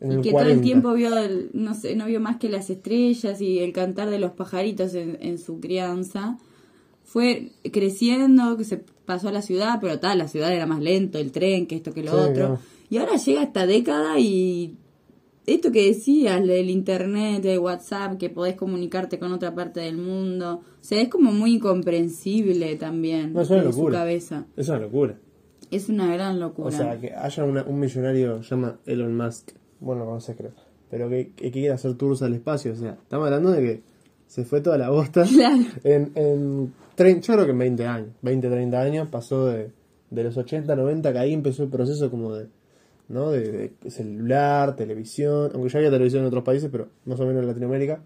En 0.00 0.12
el 0.12 0.16
que 0.22 0.30
todo 0.30 0.40
40. 0.40 0.54
el 0.54 0.60
tiempo 0.62 0.92
vio, 0.94 1.16
el- 1.18 1.50
no 1.52 1.74
sé, 1.74 1.94
no 1.94 2.06
vio 2.06 2.20
más 2.20 2.38
que 2.38 2.48
las 2.48 2.70
estrellas 2.70 3.40
y 3.40 3.58
el 3.58 3.72
cantar 3.72 4.08
de 4.10 4.18
los 4.18 4.32
pajaritos 4.32 4.94
en, 4.94 5.18
en 5.20 5.38
su 5.38 5.60
crianza. 5.60 6.38
Fue 7.04 7.50
creciendo, 7.72 8.56
que 8.56 8.64
se 8.64 8.78
pasó 9.04 9.28
a 9.28 9.32
la 9.32 9.42
ciudad, 9.42 9.78
pero 9.80 9.98
tal, 9.98 10.18
la 10.18 10.28
ciudad 10.28 10.52
era 10.54 10.66
más 10.66 10.80
lento, 10.80 11.18
el 11.18 11.32
tren, 11.32 11.66
que 11.66 11.76
esto, 11.76 11.92
que 11.92 12.02
lo 12.04 12.12
Sí, 12.12 12.16
otro. 12.18 12.32
claro. 12.34 12.58
Y 12.88 12.96
ahora 12.98 13.16
llega 13.16 13.42
esta 13.42 13.66
década 13.66 14.18
y 14.20 14.76
esto 15.46 15.72
que 15.72 15.86
decías, 15.86 16.46
del 16.46 16.70
internet, 16.70 17.42
de 17.42 17.58
WhatsApp, 17.58 18.16
que 18.18 18.30
podés 18.30 18.54
comunicarte 18.54 19.18
con 19.18 19.32
otra 19.32 19.54
parte 19.54 19.80
del 19.80 19.96
mundo, 19.96 20.60
o 20.62 20.84
sea, 20.84 21.00
es 21.00 21.08
como 21.08 21.32
muy 21.32 21.54
incomprensible 21.56 22.76
también 22.76 23.32
No, 23.32 23.40
es 23.42 23.50
una 23.50 23.62
en 23.62 23.72
su 23.72 23.78
locura. 23.78 23.98
cabeza. 24.00 24.46
Es 24.56 24.68
una 24.68 24.78
locura. 24.78 25.18
Es 25.70 25.88
una 25.88 26.12
gran 26.12 26.38
locura. 26.40 26.68
O 26.68 26.70
sea, 26.72 27.00
que 27.00 27.12
haya 27.12 27.44
una- 27.44 27.64
un 27.64 27.78
millonario, 27.80 28.42
se 28.42 28.50
llama 28.50 28.78
Elon 28.86 29.16
Musk, 29.16 29.50
bueno, 29.80 30.04
no 30.04 30.20
sé 30.20 30.34
creo, 30.36 30.50
pero 30.90 31.08
que, 31.08 31.32
que 31.34 31.50
quiera 31.50 31.74
hacer 31.74 31.94
tours 31.96 32.22
al 32.22 32.34
espacio. 32.34 32.72
O 32.72 32.76
sea, 32.76 32.92
estamos 33.02 33.26
hablando 33.26 33.50
de 33.50 33.60
que 33.62 33.82
se 34.26 34.44
fue 34.44 34.60
toda 34.60 34.78
la 34.78 34.90
bosta. 34.90 35.24
Claro. 35.28 35.62
En, 35.84 36.12
en 36.14 36.72
trein- 36.96 37.20
yo 37.20 37.34
creo 37.34 37.44
que 37.46 37.52
en 37.52 37.58
20 37.58 37.86
años, 37.86 38.08
20, 38.22 38.48
30 38.48 38.80
años, 38.80 39.08
pasó 39.08 39.46
de, 39.46 39.70
de 40.10 40.24
los 40.24 40.36
80, 40.36 40.74
90, 40.76 41.12
que 41.12 41.18
ahí 41.18 41.32
empezó 41.32 41.62
el 41.64 41.68
proceso 41.70 42.10
como 42.10 42.34
de, 42.34 42.46
¿no? 43.08 43.30
De, 43.30 43.72
de 43.82 43.90
celular, 43.90 44.76
televisión, 44.76 45.50
aunque 45.54 45.68
ya 45.70 45.78
había 45.78 45.90
televisión 45.90 46.22
en 46.22 46.28
otros 46.28 46.44
países, 46.44 46.68
pero 46.70 46.88
más 47.06 47.18
o 47.20 47.26
menos 47.26 47.42
en 47.42 47.48
Latinoamérica. 47.48 48.00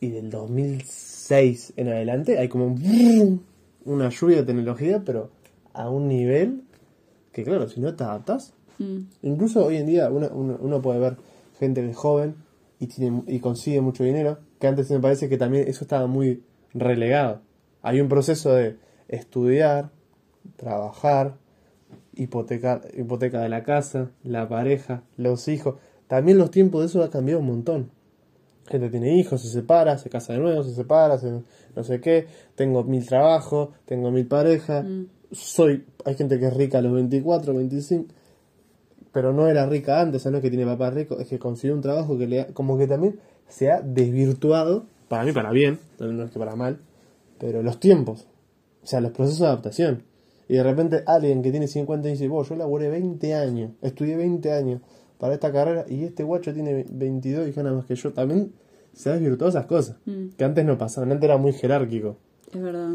Y 0.00 0.10
del 0.10 0.28
2006 0.30 1.72
en 1.76 1.88
adelante 1.88 2.38
hay 2.38 2.48
como 2.48 2.66
un- 2.66 3.42
una 3.84 4.08
lluvia 4.08 4.38
de 4.38 4.42
tecnología, 4.44 5.02
pero 5.04 5.30
a 5.72 5.88
un 5.90 6.08
nivel 6.08 6.62
que, 7.32 7.44
claro, 7.44 7.68
si 7.68 7.80
no 7.80 7.94
te 7.94 8.04
adaptas, 8.04 8.54
Mm. 8.78 8.98
Incluso 9.22 9.64
hoy 9.64 9.76
en 9.76 9.86
día 9.86 10.10
uno, 10.10 10.28
uno, 10.32 10.58
uno 10.60 10.82
puede 10.82 10.98
ver 10.98 11.16
gente 11.58 11.80
que 11.82 11.90
es 11.90 11.96
joven 11.96 12.34
y, 12.80 12.86
tiene, 12.88 13.22
y 13.26 13.38
consigue 13.40 13.80
mucho 13.80 14.04
dinero, 14.04 14.38
que 14.58 14.66
antes 14.66 14.90
me 14.90 14.98
parece 15.00 15.28
que 15.28 15.36
también 15.38 15.68
eso 15.68 15.84
estaba 15.84 16.06
muy 16.06 16.42
relegado. 16.72 17.40
Hay 17.82 18.00
un 18.00 18.08
proceso 18.08 18.52
de 18.52 18.76
estudiar, 19.08 19.90
trabajar, 20.56 21.36
hipotecar, 22.14 22.82
hipoteca 22.96 23.40
de 23.40 23.48
la 23.48 23.62
casa, 23.62 24.10
la 24.22 24.48
pareja, 24.48 25.02
los 25.16 25.48
hijos. 25.48 25.76
También 26.08 26.38
los 26.38 26.50
tiempos 26.50 26.80
de 26.80 26.86
eso 26.86 27.02
ha 27.02 27.10
cambiado 27.10 27.40
un 27.40 27.46
montón. 27.46 27.90
Gente 28.66 28.88
tiene 28.88 29.16
hijos, 29.18 29.42
se 29.42 29.48
separa, 29.48 29.98
se 29.98 30.08
casa 30.08 30.32
de 30.32 30.38
nuevo, 30.38 30.62
se 30.62 30.74
separa, 30.74 31.18
se- 31.18 31.42
no 31.76 31.84
sé 31.84 32.00
qué, 32.00 32.26
tengo 32.54 32.82
mil 32.84 33.04
trabajos, 33.06 33.70
tengo 33.84 34.10
mil 34.10 34.26
parejas, 34.26 34.86
soy, 35.32 35.84
hay 36.04 36.14
gente 36.14 36.38
que 36.38 36.46
es 36.46 36.54
rica 36.54 36.78
a 36.78 36.82
los 36.82 36.92
24, 36.94 37.52
25, 37.54 38.06
pero 39.14 39.32
no 39.32 39.48
era 39.48 39.64
rica 39.66 40.00
antes, 40.02 40.20
o 40.20 40.22
sea, 40.24 40.30
no 40.32 40.38
es 40.38 40.42
que 40.42 40.50
tiene 40.50 40.66
papá 40.66 40.90
rico, 40.90 41.18
es 41.18 41.28
que 41.28 41.38
consiguió 41.38 41.74
un 41.74 41.80
trabajo 41.80 42.18
que 42.18 42.26
le 42.26 42.40
ha- 42.42 42.46
como 42.48 42.76
que 42.76 42.86
también 42.86 43.18
se 43.48 43.70
ha 43.70 43.80
desvirtuado, 43.80 44.84
para 45.08 45.24
mí 45.24 45.32
para 45.32 45.50
bien, 45.52 45.78
no 45.98 46.24
es 46.24 46.30
que 46.30 46.38
para 46.38 46.56
mal, 46.56 46.78
pero 47.38 47.62
los 47.62 47.80
tiempos, 47.80 48.26
o 48.82 48.86
sea, 48.86 49.00
los 49.00 49.12
procesos 49.12 49.40
de 49.40 49.46
adaptación. 49.46 50.02
Y 50.48 50.54
de 50.56 50.62
repente 50.62 51.02
alguien 51.06 51.40
que 51.42 51.50
tiene 51.50 51.68
50 51.68 52.08
dice, 52.08 52.28
vos, 52.28 52.48
yo 52.50 52.56
laburé 52.56 52.90
20 52.90 53.34
años, 53.34 53.70
estudié 53.80 54.16
20 54.16 54.52
años 54.52 54.82
para 55.18 55.32
esta 55.34 55.50
carrera 55.50 55.86
y 55.88 56.04
este 56.04 56.22
guacho 56.22 56.52
tiene 56.52 56.84
22 56.90 57.48
y 57.48 57.52
gana 57.52 57.72
más 57.72 57.86
que 57.86 57.94
yo. 57.94 58.12
También 58.12 58.52
se 58.92 59.08
ha 59.08 59.12
desvirtuado 59.14 59.48
esas 59.48 59.64
cosas, 59.66 59.96
Mm. 60.04 60.28
que 60.36 60.44
antes 60.44 60.64
no 60.66 60.76
pasaban, 60.76 61.10
antes 61.12 61.24
era 61.24 61.38
muy 61.38 61.52
jerárquico. 61.54 62.16
Es 62.52 62.60
verdad. 62.60 62.94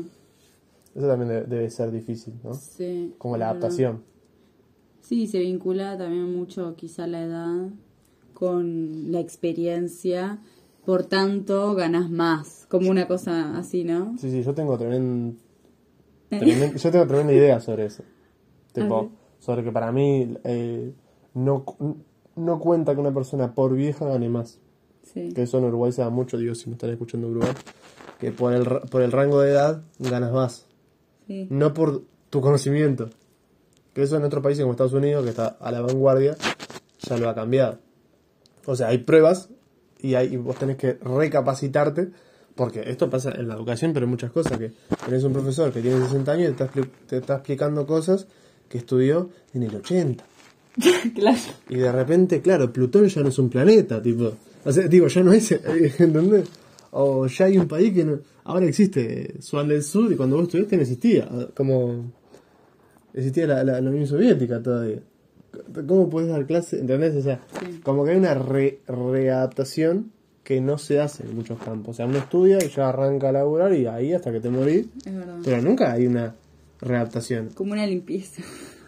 Eso 0.95 1.07
también 1.07 1.45
debe, 1.49 1.69
ser 1.69 1.91
difícil, 1.91 2.33
¿no? 2.43 2.53
Sí. 2.53 3.15
Como 3.17 3.37
la 3.37 3.53
verdad. 3.53 3.69
Sí, 5.09 5.25
se 5.25 5.39
vincula 5.39 5.97
también 5.97 6.31
mucho 6.35 6.75
quizá 6.75 7.07
la 7.07 7.23
edad 7.23 7.69
con 8.35 9.11
la 9.11 9.19
experiencia, 9.19 10.37
por 10.85 11.03
tanto 11.05 11.73
ganas 11.73 12.11
más, 12.11 12.67
como 12.69 12.91
una 12.91 13.07
cosa 13.07 13.57
así, 13.57 13.83
¿no? 13.83 14.15
Sí, 14.19 14.29
sí, 14.29 14.43
yo 14.43 14.53
tengo 14.53 14.77
tremen- 14.77 15.35
tremen- 16.29 16.75
yo 16.77 16.91
tengo 16.91 17.07
tremenda 17.07 17.33
idea 17.33 17.59
sobre 17.59 17.85
eso. 17.85 18.03
Tipo, 18.73 19.09
sobre 19.39 19.63
que 19.63 19.71
para 19.71 19.91
mí 19.91 20.37
eh, 20.43 20.93
no, 21.33 21.65
no 22.35 22.59
cuenta 22.59 22.93
que 22.93 23.01
una 23.01 23.11
persona 23.13 23.55
por 23.55 23.73
vieja 23.73 24.05
gane 24.05 24.29
más. 24.29 24.59
Sí. 25.01 25.33
Que 25.33 25.41
eso 25.41 25.57
en 25.57 25.63
Uruguay 25.65 25.91
se 25.91 26.03
da 26.03 26.11
mucho, 26.11 26.37
digo, 26.37 26.53
si 26.53 26.69
me 26.69 26.73
están 26.75 26.91
escuchando 26.91 27.25
en 27.27 27.31
Uruguay, 27.33 27.53
que 28.19 28.31
por 28.31 28.53
el, 28.53 28.63
por 28.91 29.01
el 29.01 29.11
rango 29.11 29.41
de 29.41 29.51
edad 29.53 29.81
ganas 29.97 30.31
más. 30.31 30.67
sí. 31.25 31.47
No 31.49 31.73
por 31.73 32.03
tu 32.29 32.41
conocimiento. 32.41 33.09
Que 33.93 34.03
eso 34.03 34.17
en 34.17 34.23
otros 34.23 34.43
países 34.43 34.63
como 34.63 34.73
Estados 34.73 34.93
Unidos, 34.93 35.23
que 35.23 35.31
está 35.31 35.57
a 35.59 35.71
la 35.71 35.81
vanguardia, 35.81 36.37
ya 36.99 37.17
lo 37.17 37.29
ha 37.29 37.35
cambiado. 37.35 37.79
O 38.65 38.75
sea, 38.75 38.87
hay 38.87 38.99
pruebas 38.99 39.49
y, 39.99 40.15
hay, 40.15 40.33
y 40.33 40.37
vos 40.37 40.55
tenés 40.57 40.77
que 40.77 40.93
recapacitarte, 40.93 42.09
porque 42.55 42.83
esto 42.85 43.09
pasa 43.09 43.31
en 43.31 43.47
la 43.47 43.55
educación, 43.55 43.93
pero 43.93 44.05
en 44.05 44.11
muchas 44.11 44.31
cosas, 44.31 44.57
que 44.57 44.73
tenés 45.05 45.23
un 45.23 45.33
profesor 45.33 45.71
que 45.71 45.81
tiene 45.81 45.99
60 46.01 46.31
años 46.31 46.51
y 46.51 46.53
te 46.53 46.63
está, 46.63 46.81
te 47.07 47.17
está 47.17 47.35
explicando 47.35 47.85
cosas 47.87 48.27
que 48.67 48.77
estudió 48.77 49.29
en 49.53 49.63
el 49.63 49.75
80. 49.75 50.23
claro. 51.15 51.37
Y 51.69 51.75
de 51.77 51.91
repente, 51.91 52.41
claro, 52.41 52.71
Plutón 52.71 53.07
ya 53.07 53.21
no 53.21 53.29
es 53.29 53.39
un 53.39 53.49
planeta, 53.49 54.01
tipo. 54.01 54.33
O 54.63 54.71
sea, 54.71 54.87
digo, 54.87 55.07
ya 55.07 55.23
no 55.23 55.33
es, 55.33 55.51
¿entendés? 55.99 56.47
O 56.91 57.27
ya 57.27 57.45
hay 57.45 57.57
un 57.57 57.67
país 57.67 57.93
que 57.93 58.03
no. 58.03 58.19
Ahora 58.45 58.65
existe 58.65 59.35
Sudán 59.41 59.67
del 59.67 59.83
Sur 59.83 60.11
y 60.11 60.15
cuando 60.15 60.35
vos 60.35 60.45
estudiaste 60.45 60.75
no 60.75 60.81
existía. 60.81 61.29
Como. 61.55 62.11
Existía 63.13 63.47
la, 63.47 63.63
la, 63.63 63.81
la 63.81 63.89
Unión 63.89 64.07
Soviética 64.07 64.61
todavía. 64.61 64.99
¿Cómo 65.87 66.09
puedes 66.09 66.29
dar 66.29 66.45
clase? 66.45 66.79
¿Entendés? 66.79 67.15
O 67.15 67.21
sea, 67.21 67.39
Sí. 67.59 67.79
como 67.83 68.05
que 68.05 68.11
hay 68.11 68.17
una 68.17 68.33
re- 68.35 68.79
readaptación 68.87 70.11
que 70.43 70.61
no 70.61 70.77
se 70.77 70.99
hace 70.99 71.23
en 71.23 71.35
muchos 71.35 71.59
campos. 71.59 71.95
O 71.95 71.97
sea, 71.97 72.05
uno 72.05 72.17
estudia 72.19 72.57
y 72.63 72.69
ya 72.69 72.89
arranca 72.89 73.29
a 73.29 73.31
laburar 73.31 73.73
y 73.73 73.85
ahí 73.85 74.13
hasta 74.13 74.31
que 74.31 74.39
te 74.39 74.49
morís. 74.49 74.87
Es 75.05 75.13
verdad. 75.15 75.37
Pero 75.43 75.61
nunca 75.61 75.91
hay 75.91 76.07
una 76.07 76.35
readaptación. 76.81 77.49
Como 77.53 77.73
una 77.73 77.85
limpieza. 77.85 78.41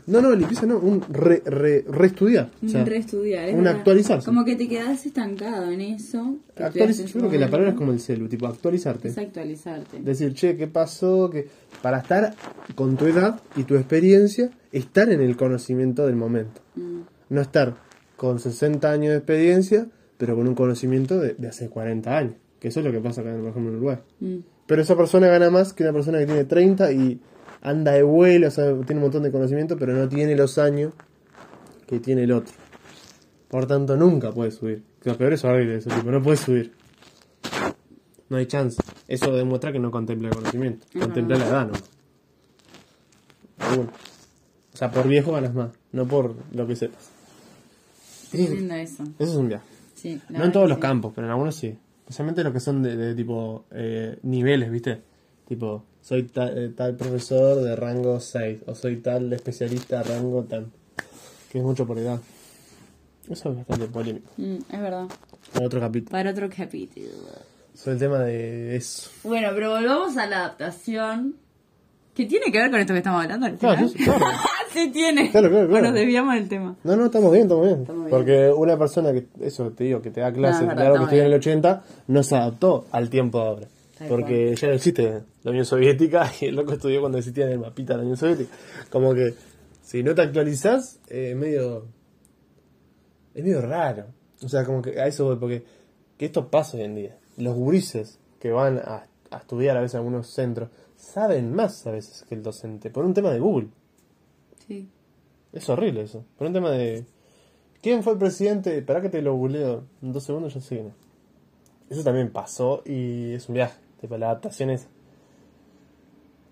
No, 0.08 0.20
no, 0.20 0.36
limpieza 0.36 0.66
no, 0.66 0.80
un 0.80 1.02
re, 1.12 1.44
re, 1.46 1.86
reestudiar. 1.88 2.50
O 2.66 2.68
sea, 2.68 2.80
un 2.82 2.88
reestudiar. 2.88 3.50
es 3.50 3.54
un 3.56 3.64
verdad. 3.64 3.78
actualizarse. 3.78 4.26
Como 4.26 4.44
que 4.44 4.56
te 4.56 4.68
quedas 4.68 5.06
estancado 5.06 5.70
en 5.70 5.82
eso. 5.82 6.38
Actualiz- 6.58 7.06
yo 7.06 7.20
creo 7.20 7.30
que 7.30 7.38
la 7.38 7.50
palabra 7.50 7.72
es 7.74 7.78
como 7.78 7.92
el 7.92 8.00
celu, 8.00 8.28
tipo 8.28 8.48
actualizarte. 8.48 9.10
Es 9.10 9.18
actualizarte. 9.20 10.00
Decir, 10.02 10.34
che, 10.34 10.58
¿qué 10.58 10.68
pasó? 10.68 11.30
que 11.30 11.48
Para 11.82 12.00
estar 12.00 12.34
con 12.76 12.96
tu 12.98 13.06
edad 13.06 13.42
y 13.56 13.64
tu 13.64 13.76
experiencia, 13.76 14.52
estar 14.72 15.10
en 15.10 15.22
el 15.22 15.36
conocimiento 15.36 16.06
del 16.06 16.16
momento. 16.16 16.62
Mm, 16.76 17.02
No 17.30 17.42
estar 17.42 17.76
con 18.18 18.40
60 18.40 18.92
años 18.92 19.12
de 19.12 19.18
experiencia, 19.18 19.88
pero 20.18 20.36
con 20.36 20.48
un 20.48 20.54
conocimiento 20.56 21.18
de, 21.20 21.34
de 21.34 21.48
hace 21.48 21.70
40 21.70 22.16
años. 22.18 22.36
Que 22.60 22.68
eso 22.68 22.80
es 22.82 22.86
lo 22.86 22.92
que 22.92 23.00
pasa 23.00 23.22
acá, 23.22 23.32
por 23.32 23.50
ejemplo, 23.50 23.72
en 23.72 23.76
Uruguay. 23.78 23.98
mm. 24.20 24.38
Pero 24.68 24.82
esa 24.84 24.96
persona 24.96 25.28
gana 25.28 25.50
más 25.50 25.74
que 25.74 25.84
una 25.84 25.92
persona 25.92 26.20
que 26.20 26.26
tiene 26.28 26.46
30 26.46 26.92
y 26.94 27.20
anda 27.62 27.92
de 27.94 28.04
vuelo, 28.04 28.48
o 28.48 28.52
sea, 28.52 28.66
tiene 28.86 28.96
un 28.96 29.02
montón 29.02 29.24
de 29.24 29.32
conocimiento, 29.32 29.76
pero 29.78 29.94
no 29.94 30.08
tiene 30.08 30.36
los 30.36 30.58
años 30.58 30.94
que 31.88 32.00
tiene 32.00 32.24
el 32.24 32.32
otro. 32.32 32.54
Por 33.50 33.66
tanto, 33.66 33.98
nunca 33.98 34.32
puede 34.32 34.52
subir. 34.52 34.84
Lo 35.04 35.18
peor 35.18 35.34
es 35.34 35.44
horrible 35.44 35.78
eso, 35.78 35.90
tipo, 35.90 36.10
no 36.12 36.22
puede 36.22 36.38
subir. 36.38 36.72
No 38.32 38.38
hay 38.38 38.46
chance. 38.46 38.82
Eso 39.10 39.32
demuestra 39.36 39.74
que 39.74 39.80
no 39.80 39.92
contempla 39.92 40.30
el 40.30 40.36
conocimiento, 40.36 40.86
contempla 40.98 41.38
la 41.38 41.48
edad, 41.48 41.68
¿no? 41.68 41.74
Bueno. 43.76 43.92
O 44.74 44.78
sea, 44.78 44.90
por 44.90 45.06
viejo 45.08 45.34
ganas 45.34 45.54
más, 45.54 45.72
no 45.92 46.08
por 46.08 46.34
lo 46.54 46.66
que 46.66 46.76
sepas. 46.78 47.10
Lindo 48.32 48.74
eso. 48.76 49.04
Eso 49.20 49.32
es 49.32 49.36
un 49.36 49.50
viaje. 49.50 49.66
Sí, 49.96 50.22
No 50.30 50.46
en 50.46 50.52
todos 50.54 50.70
los 50.70 50.78
sí. 50.78 50.82
campos, 50.82 51.12
pero 51.14 51.28
en 51.28 51.32
algunos 51.32 51.56
sí. 51.56 51.78
Especialmente 52.00 52.42
los 52.44 52.54
que 52.54 52.62
son 52.62 52.82
de, 52.82 52.96
de 52.96 53.14
tipo 53.16 53.66
eh, 53.72 54.18
niveles, 54.24 54.72
¿viste? 54.72 55.02
Tipo, 55.48 55.84
soy 56.02 56.24
ta- 56.24 56.52
eh, 56.54 56.70
tal 56.76 56.96
profesor 56.96 57.62
de 57.62 57.76
rango 57.76 58.20
6 58.22 58.60
o 58.66 58.74
soy 58.76 58.98
tal 59.02 59.32
especialista 59.34 60.02
rango 60.04 60.44
tal. 60.46 60.68
Que 61.52 61.58
es 61.58 61.64
mucho 61.66 61.86
por 61.86 61.98
edad. 62.00 62.20
Eso 63.30 63.50
es 63.52 63.58
bastante 63.58 63.88
polémico. 63.88 64.30
Mm, 64.38 64.56
es 64.72 64.82
verdad. 64.82 65.08
Para 65.54 65.66
otro 65.66 65.80
capítulo. 65.82 66.12
Para 66.12 66.32
otro 66.32 66.50
capítulo. 66.50 67.08
Sobre 67.82 67.94
el 67.94 68.00
tema 68.00 68.20
de 68.20 68.76
eso. 68.76 69.10
Bueno, 69.24 69.50
pero 69.56 69.72
volvamos 69.72 70.16
a 70.18 70.28
la 70.28 70.38
adaptación. 70.46 71.36
Que 72.14 72.26
tiene 72.26 72.52
que 72.52 72.60
ver 72.60 72.70
con 72.70 72.80
esto 72.80 72.94
que 72.94 73.00
estamos 73.00 73.24
hablando 73.24 73.46
al 73.48 73.58
Claro, 73.58 73.88
final. 73.88 73.90
sí, 73.90 74.04
claro. 74.04 74.26
sí 74.74 74.90
tiene. 74.92 75.32
Claro, 75.32 75.50
claro, 75.50 75.68
claro. 75.70 75.86
Nos 75.86 75.94
desviamos 75.94 76.36
del 76.36 76.50
tema. 76.50 76.76
No, 76.84 76.96
no, 76.96 77.06
estamos 77.06 77.32
bien, 77.32 77.44
estamos 77.44 77.66
bien. 77.66 77.82
Estamos 77.82 78.06
bien. 78.06 78.10
Porque 78.10 78.50
una 78.56 78.78
persona 78.78 79.14
que, 79.14 79.28
eso 79.40 79.72
te 79.72 79.86
digo, 79.86 80.02
que 80.02 80.12
te 80.12 80.20
da 80.22 80.32
clases, 80.32 80.64
No, 80.66 80.72
es 80.72 80.76
verdad, 80.78 80.82
de 80.82 80.88
algo 80.88 80.94
que 80.98 81.04
estamos 81.04 81.08
estudia 81.08 81.22
en 81.22 81.34
el 81.34 81.40
bien. 81.40 81.58
80, 81.58 81.84
no 82.08 82.24
se 82.24 82.36
adaptó 82.36 82.86
al 82.92 83.10
tiempo 83.10 83.40
de 83.40 83.46
ahora. 83.48 83.68
Tal 83.98 84.08
Porque 84.10 84.56
ya 84.56 84.68
no 84.68 84.74
existe 84.74 85.22
la 85.44 85.52
Unión 85.52 85.66
Soviética 85.66 86.30
y 86.42 86.46
el 86.46 86.56
loco 86.56 86.74
estudió 86.74 87.00
cuando 87.00 87.18
existía 87.18 87.46
en 87.46 87.52
el 87.54 87.60
mapita 87.60 87.96
la 87.96 88.02
Unión 88.04 88.18
Soviética. 88.18 88.54
Como 88.90 89.14
que 89.16 89.34
si 89.82 90.04
no 90.04 90.14
te 90.14 90.22
actualizás, 90.22 91.00
eh, 91.08 91.32
es 91.32 91.36
medio. 91.38 91.86
Es 93.34 93.44
medio 93.44 93.62
raro. 93.62 94.06
O 94.44 94.50
sea, 94.50 94.66
como 94.66 94.82
que 94.82 95.00
a 95.00 95.08
eso 95.08 95.26
voy, 95.26 95.38
porque 95.38 95.64
que 96.18 96.26
esto 96.26 96.50
pasa 96.50 96.78
hoy 96.78 96.84
en 96.84 96.96
día. 96.96 97.18
Los 97.38 97.56
gurises 97.56 98.20
que 98.40 98.52
van 98.52 98.80
a, 98.80 99.08
a 99.30 99.38
estudiar 99.38 99.78
a 99.78 99.82
veces 99.82 99.96
a 99.96 99.98
algunos 100.00 100.28
centros 100.28 100.70
saben 100.96 101.54
más 101.54 101.86
a 101.88 101.92
veces 101.92 102.24
que 102.28 102.36
el 102.36 102.44
docente, 102.44 102.90
por 102.90 103.06
un 103.06 103.14
tema 103.14 103.32
de 103.32 103.40
Google. 103.40 103.70
Sí. 104.68 104.88
Es 105.54 105.68
horrible 105.70 106.02
eso. 106.04 106.24
Por 106.38 106.48
un 106.48 106.54
tema 106.54 106.72
de. 106.72 107.06
¿Quién 107.82 108.04
fue 108.04 108.14
el 108.14 108.20
presidente? 108.20 108.78
Espera 108.78 109.02
que 109.02 109.10
te 109.10 109.22
lo 109.22 109.36
googleo. 109.36 109.84
En 110.02 110.14
dos 110.14 110.24
segundos 110.24 110.54
ya 110.54 110.62
sé. 110.62 110.84
Eso 111.90 112.04
también 112.04 112.32
pasó 112.32 112.84
y 112.86 113.34
es 113.34 113.50
un 113.50 113.56
viaje. 113.56 113.80
Tipo, 114.00 114.18
la 114.18 114.28
adaptación 114.28 114.70
es. 114.70 114.88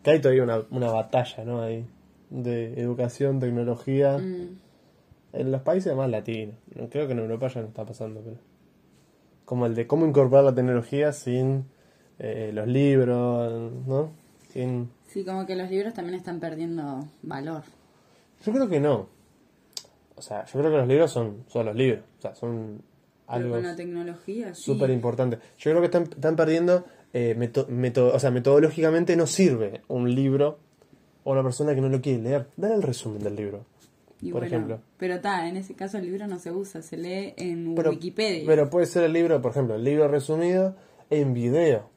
Que 0.04 0.12
hay 0.12 0.22
todavía 0.22 0.44
una, 0.44 0.64
una 0.72 0.92
batalla, 0.92 1.46
¿no? 1.46 1.62
Ahí. 1.62 1.86
De 2.30 2.80
educación, 2.82 3.40
tecnología. 3.40 4.18
Mm, 4.18 4.58
En 5.34 5.52
los 5.52 5.62
países 5.62 5.96
más 5.96 6.10
latinos. 6.10 6.56
No, 6.76 6.90
Creo 6.90 7.06
que 7.08 7.14
en 7.14 7.20
Europa 7.20 7.48
ya 7.48 7.62
no 7.62 7.68
está 7.68 7.86
pasando, 7.86 8.22
pero. 8.22 8.38
Como 9.50 9.66
el 9.66 9.74
de 9.74 9.88
cómo 9.88 10.06
incorporar 10.06 10.46
la 10.46 10.54
tecnología 10.54 11.12
sin 11.12 11.66
eh, 12.20 12.52
los 12.54 12.68
libros, 12.68 13.72
¿no? 13.88 14.12
Sin. 14.54 14.92
Sí, 15.08 15.26
como 15.26 15.48
que 15.48 15.56
los 15.56 15.72
libros 15.72 15.96
también 15.96 16.14
están 16.16 16.40
perdiendo 16.40 17.08
valor. 17.24 17.64
Yo 18.46 18.54
creo 18.54 18.70
que 18.70 18.80
no. 18.80 19.08
O 20.16 20.22
sea, 20.22 20.46
yo 20.46 20.60
creo 20.60 20.70
que 20.72 20.78
los 20.78 20.88
libros 20.88 21.10
son, 21.10 21.46
son 21.48 21.66
los 21.66 21.76
libros. 21.76 22.04
O 22.20 22.22
sea, 22.22 22.36
son 22.36 22.84
Pero 23.26 23.38
algo 23.40 23.56
con 23.56 23.64
la 23.64 23.76
tecnología, 23.76 24.54
sí. 24.54 24.62
súper 24.62 24.92
importante. 24.92 25.40
Yo 25.58 25.72
creo 25.72 25.80
que 25.80 25.86
están, 25.86 26.04
están 26.04 26.36
perdiendo, 26.36 26.86
eh, 27.14 27.34
meto- 27.36 27.66
meto- 27.70 28.14
o 28.14 28.20
sea, 28.20 28.30
metodológicamente 28.30 29.16
no 29.16 29.26
sirve 29.26 29.82
un 29.88 30.14
libro 30.14 30.60
o 31.24 31.32
una 31.32 31.42
persona 31.42 31.74
que 31.74 31.82
no 31.82 31.90
lo 31.90 32.02
quiere 32.02 32.22
leer. 32.22 32.46
Dale 32.56 32.76
el 32.76 32.84
resumen 32.84 33.24
del 33.24 33.36
libro, 33.36 33.66
Y 34.22 34.32
por 34.32 34.42
bueno, 34.42 34.48
ejemplo. 34.48 34.82
Pero 34.98 35.16
está, 35.16 35.48
en 35.48 35.58
ese 35.58 35.76
caso 35.76 35.98
el 35.98 36.06
libro 36.06 36.28
no 36.28 36.40
se 36.40 36.52
usa, 36.52 36.82
se 36.82 36.98
lee 36.98 37.34
en 37.38 37.74
Pero, 37.76 37.92
Wikipedia. 37.92 38.44
pero 38.46 38.70
puede 38.70 38.86
ser 38.86 39.04
el 39.04 39.14
libro, 39.14 39.42
por 39.42 39.52
ejemplo, 39.52 39.76
el 39.76 39.84
libro 39.84 40.08
resumido 40.08 40.76
en 41.10 41.34
video. 41.34 41.90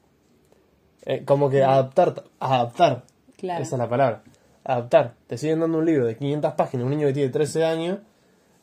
Eh, 1.05 1.23
como 1.25 1.49
que 1.49 1.63
adaptar, 1.63 2.23
adaptar. 2.39 3.03
Claro. 3.37 3.61
Esa 3.61 3.75
es 3.75 3.79
la 3.79 3.89
palabra. 3.89 4.23
Adaptar. 4.63 5.15
Te 5.27 5.37
siguen 5.37 5.59
dando 5.59 5.79
un 5.79 5.85
libro 5.85 6.05
de 6.05 6.15
500 6.15 6.53
páginas, 6.53 6.85
un 6.85 6.91
niño 6.91 7.07
que 7.07 7.13
tiene 7.13 7.29
13 7.29 7.65
años, 7.65 7.99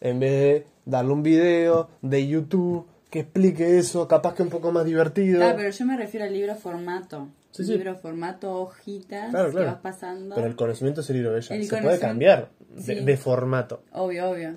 en 0.01 0.19
vez 0.21 0.31
de 0.31 0.67
darle 0.87 1.13
un 1.13 1.23
video 1.23 1.91
de 2.01 2.27
YouTube 2.27 2.87
que 3.11 3.21
explique 3.21 3.77
eso, 3.79 4.09
capaz 4.09 4.35
que 4.35 4.43
un 4.43 4.49
poco 4.49 4.73
más 4.73 4.85
divertido. 4.87 5.45
Ah, 5.45 5.53
pero 5.57 5.69
yo 5.71 5.85
me 5.85 5.97
refiero 5.97 6.25
al 6.25 6.33
libro 6.33 6.55
formato. 6.55 7.29
Sí, 7.51 7.65
sí. 7.65 7.73
Libro 7.73 7.97
formato, 7.97 8.53
hojitas 8.63 9.31
Claro, 9.31 9.51
que 9.53 9.65
vas 9.65 9.79
pasando. 9.81 10.35
Pero 10.35 10.47
el 10.47 10.55
conocimiento 10.57 11.01
es 11.01 11.11
el 11.11 11.17
libro 11.17 11.33
de 11.33 11.39
ella. 11.41 11.57
El 11.57 11.67
Se 11.67 11.77
puede 11.83 11.99
cambiar 11.99 12.49
de, 12.71 12.83
Sí. 12.83 13.05
de 13.05 13.17
formato. 13.17 13.83
Obvio, 13.93 14.31
obvio. 14.31 14.55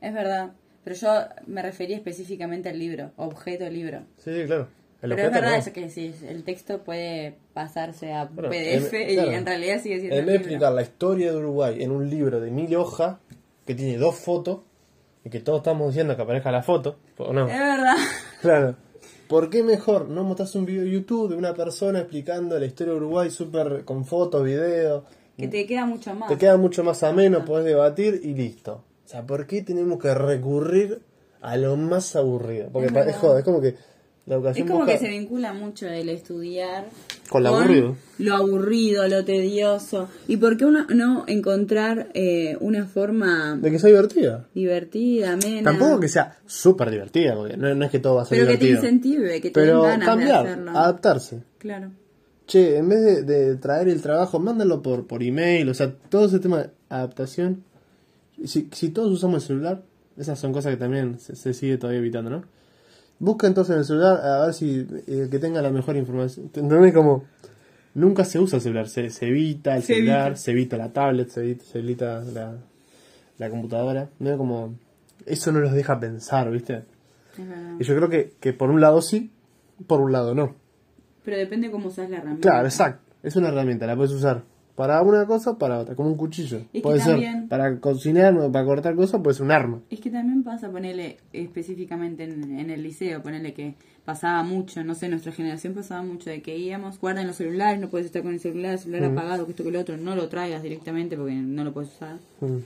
Es 0.00 0.12
verdad. 0.12 0.52
Pero 0.84 0.96
yo 0.96 1.08
me 1.46 1.62
refería 1.62 1.96
específicamente 1.96 2.68
al 2.68 2.78
libro, 2.78 3.12
objeto 3.16 3.68
libro. 3.70 4.00
Sí, 4.18 4.34
sí, 4.34 4.44
claro. 4.46 4.68
El 5.00 5.10
Pero 5.14 5.28
es 5.28 5.32
verdad 5.34 5.50
no. 5.50 5.56
eso 5.56 5.72
que 5.72 5.80
decís, 5.86 6.22
el 6.22 6.44
texto 6.44 6.82
puede 6.82 7.36
pasarse 7.52 8.12
a 8.12 8.24
Bueno, 8.26 8.48
PDF 8.50 8.92
en- 9.02 9.10
y 9.10 9.14
claro. 9.14 9.30
en 9.32 9.46
realidad 9.46 9.80
sigue 9.82 9.98
siendo 10.00 10.16
En 10.16 10.24
vez 10.26 10.32
de 10.34 10.38
explicar 10.38 10.72
la 10.72 10.82
historia 10.82 11.30
de 11.30 11.36
Uruguay 11.38 11.82
en 11.82 11.90
un 11.90 12.08
libro 12.08 12.40
de 12.40 12.50
mil 12.50 12.74
hojas, 12.76 13.16
que 13.66 13.74
tiene 13.74 13.96
dos 13.98 14.14
fotos, 14.16 14.60
y 15.24 15.30
que 15.30 15.40
todos 15.40 15.58
estamos 15.60 15.88
diciendo 15.88 16.16
que 16.16 16.22
aparezca 16.22 16.50
la 16.52 16.62
foto. 16.62 16.98
Es 17.18 17.26
verdad. 17.34 17.96
Claro. 18.42 18.76
¿Por 19.28 19.50
qué 19.50 19.62
mejor 19.62 20.08
no 20.08 20.22
mostrás 20.24 20.54
un 20.54 20.66
video 20.66 20.82
de 20.84 20.90
YouTube 20.90 21.30
de 21.30 21.36
una 21.36 21.54
persona 21.54 22.00
explicando 22.00 22.58
la 22.58 22.66
historia 22.66 22.92
de 22.92 22.98
Uruguay 22.98 23.30
súper 23.30 23.84
con 23.84 24.04
fotos, 24.04 24.44
videos? 24.44 25.04
Que 25.36 25.48
te 25.48 25.66
queda 25.66 25.86
mucho 25.86 26.14
más. 26.14 26.28
Te 26.28 26.38
queda 26.38 26.56
mucho 26.56 26.84
más 26.84 27.02
ameno, 27.02 27.44
podés 27.44 27.64
debatir 27.64 28.20
y 28.22 28.34
listo. 28.34 28.84
O 29.04 29.08
sea, 29.08 29.26
¿por 29.26 29.46
qué 29.46 29.62
tenemos 29.62 29.98
que 29.98 30.14
recurrir 30.14 31.02
a 31.40 31.56
lo 31.56 31.76
más 31.76 32.14
aburrido? 32.16 32.68
Porque 32.72 32.88
Es 32.88 33.06
es, 33.06 33.16
joda, 33.16 33.38
es 33.38 33.44
como 33.44 33.60
que 33.60 33.74
La 34.26 34.36
educación 34.36 34.64
Es 34.66 34.70
como 34.70 34.84
busca- 34.84 34.92
que 34.98 35.04
se 35.04 35.10
vincula 35.10 35.52
mucho 35.52 35.86
el 35.86 36.08
estudiar 36.08 36.86
Con 37.28 37.42
lo 37.42 37.50
aburrido. 37.50 37.96
Lo 38.18 38.34
aburrido, 38.36 39.06
lo 39.06 39.22
tedioso. 39.24 40.08
¿Y 40.28 40.38
por 40.38 40.56
qué 40.56 40.64
uno 40.64 40.86
no 40.88 41.24
encontrar 41.26 42.08
eh, 42.14 42.56
una 42.60 42.86
forma 42.86 43.56
De 43.60 43.70
que 43.70 43.78
sea 43.78 43.88
divertida. 43.90 44.46
divertida, 44.54 45.32
amena? 45.34 45.62
Tampoco 45.62 46.00
que 46.00 46.08
sea 46.08 46.38
súper 46.46 46.90
divertida, 46.90 47.34
porque 47.34 47.56
no, 47.58 47.74
no 47.74 47.84
es 47.84 47.90
que 47.90 47.98
todo 47.98 48.14
va 48.14 48.22
a 48.22 48.24
ser 48.24 48.38
Pero 48.38 48.50
que 48.52 48.56
te 48.58 48.70
incentive, 48.70 49.40
que 49.42 49.50
te 49.50 49.60
Pero 49.60 49.82
den 49.82 49.90
ganas 49.90 50.08
cambiar, 50.08 50.44
de 50.44 50.50
hacerlo. 50.52 50.70
adaptarse. 50.70 51.42
Claro. 51.58 51.90
Che, 52.46 52.76
en 52.78 52.88
vez 52.88 53.00
de, 53.04 53.22
de 53.24 53.56
traer 53.56 53.88
el 53.88 54.00
trabajo, 54.00 54.38
mándalo 54.38 54.80
por, 54.82 55.06
por 55.06 55.22
email, 55.22 55.68
o 55.68 55.74
sea, 55.74 55.92
todo 56.08 56.26
ese 56.26 56.38
tema 56.38 56.58
de 56.62 56.70
adaptación. 56.88 57.62
Si, 58.44 58.68
si 58.72 58.88
todos 58.88 59.12
usamos 59.12 59.42
el 59.42 59.46
celular, 59.48 59.82
esas 60.16 60.38
son 60.38 60.52
cosas 60.52 60.72
que 60.72 60.78
también 60.78 61.18
se, 61.20 61.36
se 61.36 61.52
sigue 61.54 61.76
todavía 61.78 62.00
evitando, 62.00 62.30
¿no? 62.30 62.44
Busca 63.18 63.46
entonces 63.46 63.72
en 63.74 63.78
el 63.80 63.84
celular 63.84 64.20
a 64.24 64.44
ver 64.46 64.54
si 64.54 64.86
el 65.06 65.28
que 65.30 65.38
tenga 65.38 65.62
la 65.62 65.70
mejor 65.70 65.96
información. 65.96 66.50
¿Entendés? 66.54 66.92
Como 66.92 67.24
nunca 67.94 68.24
se 68.24 68.38
usa 68.38 68.56
el 68.56 68.62
celular, 68.62 68.88
se, 68.88 69.08
se 69.10 69.28
evita 69.28 69.76
el 69.76 69.82
Se 69.82 69.94
celular, 69.94 70.26
evita. 70.28 70.36
se 70.40 70.50
evita 70.50 70.76
la 70.76 70.92
tablet, 70.92 71.28
se 71.28 71.40
evita, 71.40 71.64
se 71.64 71.78
evita 71.78 72.20
la, 72.32 72.56
la 73.38 73.50
computadora. 73.50 74.08
¿no? 74.18 74.36
Como 74.36 74.74
eso 75.26 75.52
no 75.52 75.60
los 75.60 75.72
deja 75.72 75.98
pensar, 76.00 76.50
¿viste? 76.50 76.84
Y 77.80 77.84
yo 77.84 77.96
creo 77.96 78.08
que, 78.08 78.32
que 78.40 78.52
por 78.52 78.70
un 78.70 78.80
lado 78.80 79.00
sí, 79.02 79.30
por 79.86 80.00
un 80.00 80.12
lado 80.12 80.34
no. 80.34 80.54
Pero 81.24 81.36
depende 81.36 81.70
cómo 81.70 81.88
usas 81.88 82.10
la 82.10 82.18
herramienta. 82.18 82.48
Claro, 82.48 82.66
exacto. 82.66 83.00
Es 83.22 83.34
una 83.36 83.48
herramienta, 83.48 83.86
la 83.86 83.96
puedes 83.96 84.12
usar 84.12 84.42
para 84.76 85.00
una 85.02 85.24
cosa, 85.26 85.56
para 85.56 85.78
otra, 85.78 85.94
como 85.94 86.08
un 86.10 86.16
cuchillo. 86.16 86.62
que 86.72 86.80
puede 86.80 86.98
también- 87.00 87.40
ser 87.40 87.48
para 87.48 87.78
cocinar 87.78 88.36
o 88.38 88.50
para 88.50 88.64
cortar 88.64 88.96
cosas, 88.96 89.20
puede 89.22 89.34
ser 89.36 89.44
un 89.46 89.52
arma. 89.52 89.80
Es 89.90 90.00
que 90.00 90.10
también 90.10 90.42
pasa, 90.42 90.70
ponerle 90.70 91.18
específicamente 91.32 92.24
en, 92.24 92.58
en 92.58 92.70
el 92.70 92.82
liceo, 92.82 93.22
ponerle 93.22 93.52
que 93.54 93.74
pasaba 94.04 94.42
mucho, 94.42 94.82
no 94.84 94.94
sé, 94.94 95.08
nuestra 95.08 95.32
generación 95.32 95.74
pasaba 95.74 96.02
mucho 96.02 96.28
de 96.28 96.42
que 96.42 96.58
íbamos, 96.58 96.98
guardan 97.00 97.26
los 97.26 97.36
celulares, 97.36 97.80
no 97.80 97.88
puedes 97.88 98.06
estar 98.06 98.22
con 98.22 98.32
el 98.32 98.40
celular, 98.40 98.72
el 98.72 98.78
celular 98.78 99.04
apagado, 99.12 99.44
que 99.46 99.52
esto 99.52 99.62
que 99.64 99.70
lo 99.70 99.80
otro, 99.80 99.96
no 99.96 100.14
lo 100.16 100.28
traigas 100.28 100.62
directamente 100.62 101.16
porque 101.16 101.34
no 101.34 101.64
lo 101.64 101.72
puedes 101.72 101.92
usar. 101.92 102.16
Mm. 102.40 102.58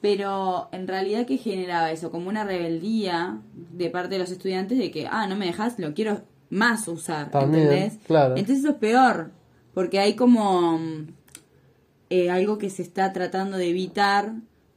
Pero 0.00 0.68
en 0.72 0.86
realidad, 0.86 1.26
¿qué 1.26 1.38
generaba 1.38 1.90
eso? 1.90 2.10
Como 2.10 2.28
una 2.28 2.44
rebeldía 2.44 3.38
de 3.72 3.90
parte 3.90 4.10
de 4.14 4.20
los 4.20 4.30
estudiantes 4.30 4.78
de 4.78 4.90
que, 4.90 5.08
ah, 5.10 5.26
no 5.26 5.34
me 5.36 5.46
dejas, 5.46 5.78
lo 5.78 5.92
quiero 5.92 6.20
más 6.50 6.86
usar, 6.88 7.30
También, 7.30 7.64
¿entendés? 7.64 7.98
claro. 8.06 8.36
Entonces 8.36 8.60
eso 8.64 8.70
es 8.70 8.76
peor, 8.76 9.32
porque 9.78 10.00
hay 10.00 10.16
como 10.16 10.76
mm, 10.76 11.06
eh, 12.10 12.30
algo 12.30 12.58
que 12.58 12.68
se 12.68 12.82
está 12.82 13.12
tratando 13.12 13.56
de 13.58 13.70
evitar, 13.70 14.32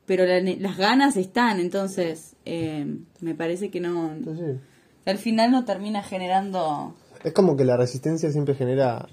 pero 0.05 0.27
la 0.27 0.39
las 0.59 0.77
ganas 0.77 1.17
están, 1.17 1.59
entonces 1.59 2.35
eh, 2.45 2.85
me 3.19 3.33
parece 3.33 3.71
que 3.71 3.79
no... 3.79 4.11
Sí. 4.23 4.59
Al 5.07 5.17
final 5.17 5.49
no 5.49 5.65
termina 5.65 6.03
generando... 6.03 6.93
Es 7.23 7.33
como 7.33 7.57
que 7.57 7.65
la 7.65 7.77
resistencia 7.77 8.31
siempre 8.31 8.53
genera 8.53 9.07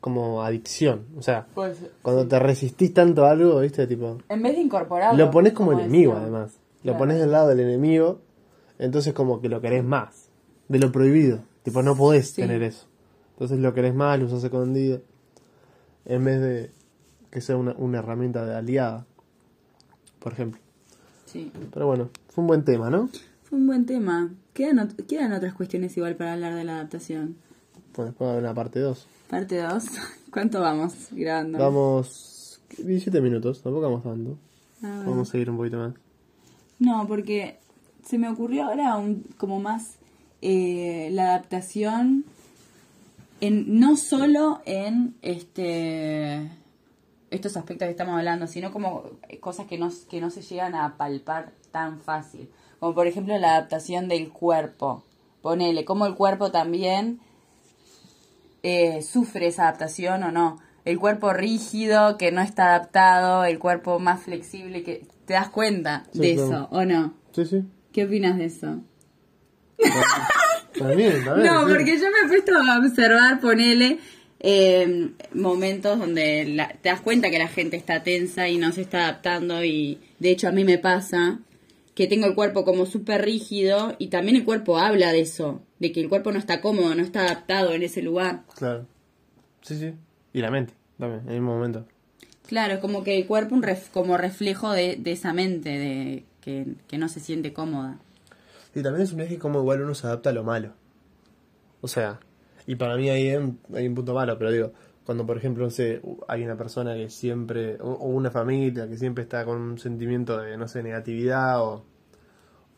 como 0.00 0.42
adicción. 0.42 1.06
O 1.16 1.22
sea, 1.22 1.46
Pues, 1.54 1.78
cuando 2.02 2.26
te 2.26 2.40
resistís 2.40 2.92
tanto 2.92 3.24
a 3.24 3.30
algo, 3.30 3.60
¿viste? 3.60 3.86
Tipo, 3.86 4.18
en 4.28 4.42
vez 4.42 4.56
de 4.56 4.62
incorporarlo... 4.62 5.16
lo 5.26 5.30
pones 5.30 5.52
como, 5.52 5.74
enemigo, 5.74 6.14
decía. 6.14 6.22
además. 6.24 6.54
Lo 6.82 6.98
pones 6.98 7.20
del 7.20 7.30
lado 7.30 7.46
del 7.50 7.60
enemigo, 7.60 8.18
entonces 8.80 9.14
como 9.14 9.40
que 9.40 9.48
lo 9.48 9.60
querés 9.60 9.84
más. 9.84 10.28
De 10.66 10.80
lo 10.80 10.90
prohibido. 10.90 11.38
Tipo, 11.62 11.84
no 11.84 11.94
podés 11.94 12.30
Sí. 12.30 12.42
tener 12.42 12.64
eso. 12.64 12.88
Entonces 13.32 13.58
lo 13.58 13.74
querés 13.74 13.94
más, 13.94 14.18
lo 14.18 14.26
usas 14.26 14.44
escondido. 14.44 15.02
En 16.04 16.24
vez 16.24 16.40
de 16.40 16.70
que 17.30 17.40
sea 17.40 17.56
una, 17.56 17.72
una 17.78 17.98
herramienta 17.98 18.44
de 18.44 18.54
aliada. 18.54 19.06
Por 20.18 20.32
ejemplo. 20.32 20.60
Sí. 21.26 21.50
Pero 21.72 21.86
bueno, 21.86 22.10
fue 22.28 22.42
un 22.42 22.48
buen 22.48 22.64
tema, 22.64 22.90
¿no? 22.90 23.08
Fue 23.44 23.58
un 23.58 23.66
buen 23.66 23.86
tema. 23.86 24.30
Quedan, 24.52 24.78
ot- 24.78 25.06
quedan 25.06 25.32
otras 25.32 25.54
cuestiones 25.54 25.96
igual 25.96 26.14
para 26.16 26.34
hablar 26.34 26.54
de 26.54 26.64
la 26.64 26.76
adaptación. 26.76 27.36
Pues 27.92 28.08
después 28.08 28.26
va 28.26 28.30
a 28.30 28.32
haber 28.34 28.44
una 28.44 28.54
parte 28.54 28.80
2. 28.80 29.06
Parte 29.28 29.58
2. 29.60 29.84
¿Cuánto 30.30 30.60
vamos 30.60 30.94
grabando? 31.10 31.58
Vamos 31.58 32.60
17 32.78 33.20
minutos, 33.20 33.62
tampoco 33.62 33.84
vamos 33.86 34.02
tanto. 34.02 34.38
Ah, 34.82 34.94
bueno. 34.96 35.10
Vamos 35.10 35.28
a 35.28 35.32
seguir 35.32 35.50
un 35.50 35.56
poquito 35.56 35.78
más. 35.78 35.94
No, 36.78 37.06
porque 37.06 37.58
se 38.06 38.18
me 38.18 38.28
ocurrió 38.28 38.64
ahora 38.64 38.96
un, 38.96 39.24
como 39.38 39.60
más 39.60 39.96
eh, 40.42 41.08
la 41.12 41.26
adaptación 41.34 42.24
en 43.42 43.80
no 43.80 43.96
solo 43.96 44.62
en 44.66 45.16
este 45.20 46.48
estos 47.30 47.56
aspectos 47.56 47.86
que 47.86 47.90
estamos 47.90 48.14
hablando, 48.16 48.46
sino 48.46 48.70
como 48.72 49.04
cosas 49.40 49.66
que 49.66 49.78
no, 49.78 49.90
que 50.08 50.20
no 50.20 50.30
se 50.30 50.42
llegan 50.42 50.74
a 50.74 50.96
palpar 50.96 51.52
tan 51.72 51.98
fácil. 51.98 52.48
Como 52.78 52.94
por 52.94 53.06
ejemplo 53.06 53.36
la 53.38 53.56
adaptación 53.56 54.06
del 54.08 54.30
cuerpo. 54.30 55.02
Ponele, 55.40 55.84
como 55.84 56.06
el 56.06 56.14
cuerpo 56.14 56.50
también 56.52 57.20
eh, 58.62 59.02
sufre 59.02 59.48
esa 59.48 59.62
adaptación 59.64 60.22
o 60.22 60.30
no. 60.30 60.58
El 60.84 60.98
cuerpo 61.00 61.32
rígido 61.32 62.16
que 62.18 62.30
no 62.32 62.42
está 62.42 62.66
adaptado, 62.66 63.44
el 63.44 63.58
cuerpo 63.58 63.98
más 63.98 64.20
flexible 64.22 64.82
que 64.84 65.06
te 65.26 65.34
das 65.34 65.48
cuenta 65.48 66.04
Sí, 66.12 66.18
de 66.20 66.34
claro. 66.34 66.48
eso 66.48 66.68
o 66.70 66.84
no. 66.84 67.14
Sí, 67.32 67.46
sí. 67.46 67.64
¿Qué 67.92 68.04
opinas 68.04 68.36
de 68.38 68.44
eso? 68.44 68.78
También. 70.88 71.24
No, 71.24 71.66
porque 71.68 71.98
yo 71.98 72.04
me 72.10 72.26
he 72.26 72.28
puesto 72.28 72.52
a 72.56 72.78
observar, 72.78 73.40
ponele 73.40 73.98
eh, 74.40 75.10
momentos 75.34 75.98
donde 75.98 76.44
la- 76.46 76.68
te 76.82 76.88
das 76.88 77.00
cuenta 77.00 77.30
que 77.30 77.38
la 77.38 77.48
gente 77.48 77.76
está 77.76 78.02
tensa 78.02 78.48
y 78.48 78.58
no 78.58 78.72
se 78.72 78.82
está 78.82 79.04
adaptando 79.04 79.64
y 79.64 79.98
de 80.18 80.30
hecho 80.30 80.48
a 80.48 80.52
mí 80.52 80.64
me 80.64 80.78
pasa 80.78 81.38
que 81.94 82.06
tengo 82.06 82.26
el 82.26 82.34
cuerpo 82.34 82.64
como 82.64 82.86
súper 82.86 83.22
rígido 83.24 83.94
y 83.98 84.08
también 84.08 84.36
el 84.36 84.44
cuerpo 84.44 84.78
habla 84.78 85.12
de 85.12 85.20
eso, 85.20 85.62
de 85.78 85.92
que 85.92 86.00
el 86.00 86.08
cuerpo 86.08 86.32
no 86.32 86.38
está 86.38 86.60
cómodo, 86.60 86.94
no 86.94 87.02
está 87.02 87.20
adaptado 87.22 87.72
en 87.72 87.82
ese 87.82 88.02
lugar. 88.02 88.42
Claro. 88.56 88.86
Sí, 89.60 89.76
sí. 89.78 89.92
Y 90.32 90.40
la 90.40 90.50
mente, 90.50 90.72
también, 90.98 91.20
en 91.22 91.28
el 91.28 91.34
mismo 91.34 91.54
momento. 91.54 91.86
Claro, 92.48 92.74
es 92.74 92.80
como 92.80 93.04
que 93.04 93.16
el 93.16 93.26
cuerpo 93.26 93.54
un 93.54 93.62
ref- 93.62 93.90
como 93.92 94.16
reflejo 94.16 94.72
de, 94.72 94.96
de 94.96 95.12
esa 95.12 95.32
mente, 95.32 95.68
de 95.70 96.24
que, 96.40 96.66
que 96.88 96.98
no 96.98 97.08
se 97.08 97.20
siente 97.20 97.52
cómoda. 97.52 97.98
Y 98.74 98.82
también 98.82 99.02
es 99.02 99.12
un 99.12 99.18
viaje 99.18 99.38
como 99.38 99.60
igual 99.60 99.82
uno 99.82 99.94
se 99.94 100.06
adapta 100.06 100.30
a 100.30 100.32
lo 100.32 100.44
malo. 100.44 100.72
O 101.80 101.88
sea, 101.88 102.20
y 102.66 102.76
para 102.76 102.96
mí 102.96 103.10
ahí 103.10 103.28
hay 103.28 103.36
un, 103.36 103.58
hay 103.74 103.86
un 103.88 103.94
punto 103.94 104.14
malo, 104.14 104.38
pero 104.38 104.50
digo, 104.52 104.72
cuando 105.04 105.26
por 105.26 105.36
ejemplo, 105.36 105.64
no 105.64 105.70
sé, 105.70 106.00
hay 106.28 106.44
una 106.44 106.56
persona 106.56 106.94
que 106.94 107.10
siempre, 107.10 107.76
o, 107.80 107.90
o 107.92 108.06
una 108.08 108.30
familia 108.30 108.88
que 108.88 108.96
siempre 108.96 109.24
está 109.24 109.44
con 109.44 109.60
un 109.60 109.78
sentimiento 109.78 110.38
de, 110.38 110.56
no 110.56 110.68
sé, 110.68 110.82
negatividad 110.82 111.60
o, 111.62 111.84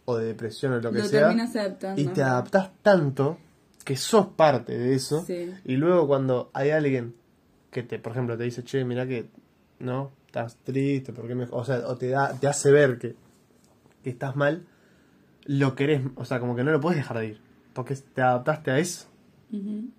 o 0.06 0.16
de 0.16 0.26
depresión 0.26 0.72
o 0.72 0.80
lo 0.80 0.90
que 0.90 0.98
Lo 0.98 1.04
sea, 1.04 1.20
terminas 1.28 1.54
adaptando. 1.54 2.00
y 2.00 2.06
te 2.06 2.22
adaptas 2.22 2.70
tanto 2.82 3.38
que 3.84 3.96
sos 3.96 4.28
parte 4.28 4.76
de 4.76 4.94
eso, 4.94 5.22
Sí. 5.26 5.52
y 5.64 5.76
luego 5.76 6.06
cuando 6.08 6.50
hay 6.54 6.70
alguien 6.70 7.14
que 7.70 7.82
te, 7.82 7.98
por 7.98 8.12
ejemplo, 8.12 8.36
te 8.38 8.44
dice, 8.44 8.64
che, 8.64 8.82
mira 8.84 9.06
que, 9.06 9.28
no, 9.80 10.12
estás 10.26 10.56
triste, 10.64 11.12
porque 11.12 11.34
me... 11.34 11.46
o 11.50 11.64
sea, 11.64 11.86
o 11.86 11.96
te, 11.96 12.08
da, 12.08 12.32
te 12.38 12.46
hace 12.46 12.70
ver 12.72 12.98
que, 12.98 13.14
que 14.02 14.08
estás 14.10 14.34
mal, 14.36 14.66
lo 15.46 15.74
querés, 15.74 16.02
o 16.16 16.24
sea, 16.24 16.40
como 16.40 16.56
que 16.56 16.64
no 16.64 16.72
lo 16.72 16.80
puedes 16.80 16.96
dejar 16.98 17.18
de 17.18 17.26
ir, 17.28 17.40
porque 17.72 17.94
te 17.96 18.22
adaptaste 18.22 18.70
a 18.70 18.78
eso. 18.78 19.08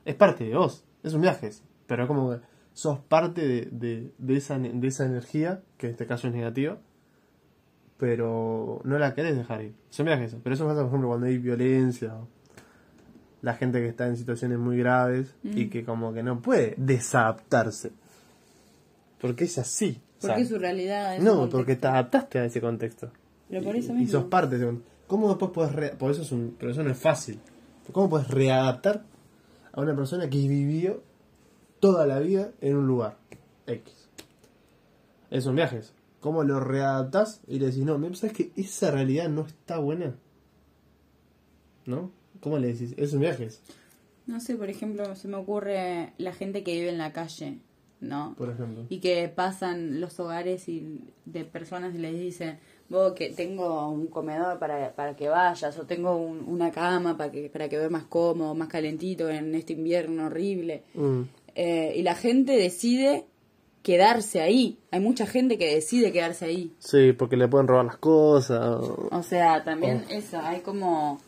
Es 0.03 0.15
parte 0.15 0.43
de 0.43 0.55
vos, 0.55 0.84
es 1.03 1.13
un 1.13 1.21
viaje, 1.21 1.49
pero 1.88 2.08
como 2.08 2.31
que 2.31 2.39
sos 2.73 2.99
parte 2.99 3.47
de, 3.47 3.69
de, 3.71 4.12
de 4.17 4.36
esa, 4.36 4.58
de 4.60 4.88
esa 4.88 5.05
energía, 5.05 5.62
que 5.77 5.88
en 5.88 5.91
este 5.93 6.05
caso 6.08 6.27
es 6.27 6.34
negativa, 6.34 6.77
pero 7.97 8.81
no 8.84 8.97
la 8.99 9.13
querés 9.13 9.38
dejar 9.38 9.62
ir. 9.63 9.73
Son 9.89 10.05
viajes 10.05 10.29
eso, 10.34 10.41
pero 10.43 10.55
eso 10.55 10.65
pasa, 10.65 10.79
por 10.81 10.88
ejemplo, 10.89 11.08
cuando 11.10 11.27
hay 11.27 11.38
violencia, 11.38 12.15
o 12.15 12.27
la 13.41 13.53
gente 13.53 13.79
que 13.79 13.88
está 13.88 14.08
en 14.08 14.17
situaciones 14.17 14.58
muy 14.58 14.77
graves 14.77 15.36
y 15.43 15.67
que 15.69 15.86
como 15.86 16.12
que 16.13 16.23
no 16.23 16.41
puede 16.41 16.73
desadaptarse. 16.77 17.91
Porque 19.21 19.45
es 19.45 19.58
así. 19.60 20.01
o 20.17 20.21
sea, 20.21 20.29
Porque 20.31 20.41
es 20.43 20.49
su 20.49 20.58
realidad. 20.58 21.15
es 21.15 21.23
no, 21.23 21.31
contexto. 21.31 21.58
porque 21.58 21.75
te 21.75 21.88
adaptaste 21.88 22.39
a 22.39 22.45
ese 22.45 22.60
contexto. 22.60 23.12
Pero 23.49 23.63
por 23.63 23.75
eso 23.75 23.91
Y 23.93 23.97
mismo. 23.97 24.12
sos 24.19 24.23
parte 24.29 24.58
de 24.58 24.65
un... 24.65 24.84
¿Cómo 25.07 25.29
después 25.29 25.51
puedes... 25.51 25.73
Re... 25.73 25.89
Por 25.89 26.11
eso 26.11 26.21
es 26.21 26.31
un... 26.31 26.55
Pero 26.59 26.71
eso 26.71 26.83
no 26.83 26.91
es 26.91 26.97
fácil. 26.97 27.39
¿Cómo 27.91 28.09
puedes 28.09 28.27
readaptar 28.27 29.03
a 29.71 29.81
una 29.81 29.95
persona 29.95 30.29
que 30.29 30.37
vivió 30.37 31.03
toda 31.79 32.07
la 32.07 32.19
vida 32.19 32.51
en 32.61 32.77
un 32.77 32.87
lugar 32.87 33.17
X? 33.67 33.93
Es 35.29 35.45
un 35.45 35.55
viaje 35.55 35.79
eso. 35.79 35.93
¿Cómo 36.19 36.43
lo 36.43 36.59
readaptás 36.59 37.41
y 37.47 37.59
le 37.59 37.67
decís, 37.67 37.83
no, 37.83 37.99
¿sabes 38.15 38.35
que 38.35 38.51
esa 38.55 38.89
realidad 38.89 39.29
no 39.29 39.45
está 39.45 39.77
buena? 39.77 40.15
¿No? 41.85 42.11
¿Cómo 42.39 42.57
le 42.57 42.73
decís? 42.73 42.95
Es 42.97 43.13
un 43.13 43.19
viaje 43.19 43.45
eso, 43.45 43.61
No 44.25 44.39
sé, 44.39 44.55
por 44.55 44.69
ejemplo, 44.69 45.15
se 45.15 45.27
me 45.27 45.37
ocurre 45.37 46.13
la 46.17 46.33
gente 46.33 46.63
que 46.63 46.73
vive 46.73 46.89
en 46.89 46.97
la 46.97 47.13
calle, 47.13 47.59
¿no? 47.99 48.33
por 48.37 48.49
ejemplo. 48.49 48.85
Y 48.89 48.99
que 48.99 49.29
pasan 49.29 50.01
los 50.01 50.19
hogares 50.19 50.67
y 50.67 51.01
de 51.25 51.45
personas 51.45 51.93
y 51.93 51.99
les 51.99 52.19
dicen, 52.19 52.57
vos 52.89 53.13
que 53.13 53.29
tengo 53.31 53.89
un 53.89 54.07
comedor 54.07 54.59
para, 54.59 54.91
para 54.93 55.15
que 55.15 55.27
vayas, 55.27 55.77
o 55.79 55.85
tengo 55.85 56.15
un- 56.17 56.43
una 56.47 56.71
cama 56.71 57.17
para 57.17 57.31
que, 57.31 57.49
para 57.49 57.67
que 57.67 57.77
veas 57.77 57.89
más 57.91 58.03
cómodo, 58.03 58.53
más 58.55 58.67
calentito 58.67 59.29
en 59.29 59.55
este 59.55 59.73
invierno 59.73 60.27
horrible. 60.27 60.83
Mm. 60.93 61.21
Eh, 61.55 61.93
y 61.97 62.03
la 62.03 62.15
gente 62.15 62.51
decide 62.53 63.25
quedarse 63.81 64.41
ahí. 64.41 64.77
Hay 64.91 64.99
mucha 64.99 65.25
gente 65.25 65.57
que 65.57 65.73
decide 65.73 66.11
quedarse 66.11 66.45
ahí. 66.45 66.71
Sí, 66.79 67.13
porque 67.13 67.37
le 67.37 67.47
pueden 67.47 67.67
robar 67.67 67.85
las 67.85 67.97
cosas. 67.97 68.59
o- 68.61 69.09
O 69.11 69.23
sea, 69.23 69.63
también 69.63 70.03
eso, 70.09 70.39
hay 70.39 70.59
como 70.61 71.19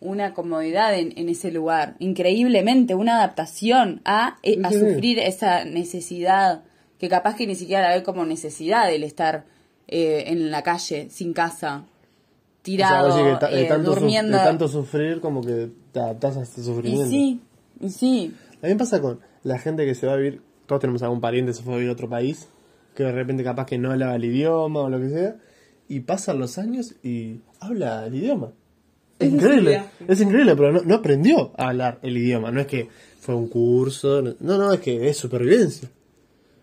una 0.00 0.32
comodidad 0.34 0.98
en, 0.98 1.12
en 1.18 1.28
ese 1.28 1.50
lugar, 1.50 1.94
increíblemente, 1.98 2.94
una 2.94 3.18
adaptación 3.18 4.00
a, 4.04 4.38
eh, 4.42 4.58
a 4.64 4.70
Sí. 4.70 4.78
sufrir 4.80 5.18
esa 5.18 5.64
necesidad, 5.64 6.62
que 6.98 7.08
capaz 7.08 7.36
que 7.36 7.46
ni 7.46 7.54
siquiera 7.54 7.88
la 7.88 7.96
ve 7.96 8.02
como 8.02 8.24
necesidad 8.24 8.92
el 8.92 9.04
estar 9.04 9.44
eh, 9.92 10.24
en 10.28 10.50
la 10.52 10.62
calle, 10.62 11.08
sin 11.10 11.32
casa, 11.32 11.84
tirado, 12.62 13.08
O 13.08 13.12
sea, 13.12 13.48
que 13.48 13.56
de, 13.56 13.62
eh, 13.64 13.68
tanto 13.68 13.94
durmiendo. 13.94 14.38
de 14.38 14.44
tanto 14.44 14.68
sufrir, 14.68 15.20
como 15.20 15.42
que 15.42 15.68
te 15.92 15.98
adaptás 15.98 16.36
a 16.36 16.42
este 16.42 16.60
y 16.60 16.64
sufrimiento. 16.64 17.10
sí, 17.10 17.40
y 17.80 17.90
sí, 17.90 18.34
A 18.62 18.66
mí 18.66 18.72
me 18.72 18.76
pasa 18.78 19.00
con 19.00 19.18
la 19.42 19.58
gente 19.58 19.84
que 19.84 19.96
se 19.96 20.06
va 20.06 20.12
a 20.12 20.16
vivir, 20.16 20.42
todos 20.66 20.80
tenemos 20.80 21.02
algún 21.02 21.20
pariente 21.20 21.50
que 21.50 21.58
se 21.58 21.64
fue 21.64 21.74
a 21.74 21.76
vivir 21.76 21.90
a 21.90 21.94
otro 21.94 22.08
país, 22.08 22.48
que 22.94 23.02
de 23.02 23.10
repente 23.10 23.42
capaz 23.42 23.66
que 23.66 23.78
no 23.78 23.90
hablaba 23.90 24.14
el 24.14 24.24
idioma 24.24 24.80
o 24.80 24.88
lo 24.88 25.00
que 25.00 25.08
sea, 25.08 25.36
y 25.88 26.00
pasan 26.00 26.38
los 26.38 26.56
años 26.56 26.94
y 27.02 27.40
habla 27.58 28.06
el 28.06 28.14
idioma. 28.14 28.52
Es 29.18 29.28
increíble, 29.28 29.82
es 30.06 30.20
increíble, 30.20 30.54
pero 30.54 30.72
no, 30.72 30.82
no 30.82 30.94
aprendió 30.94 31.50
a 31.58 31.70
hablar 31.70 31.98
el 32.02 32.16
idioma, 32.16 32.52
no 32.52 32.60
es 32.60 32.66
que 32.68 32.88
fue 33.18 33.34
un 33.34 33.48
curso, 33.48 34.22
no, 34.22 34.34
no, 34.56 34.72
es 34.72 34.80
que 34.80 35.08
es 35.08 35.16
supervivencia. 35.16 35.90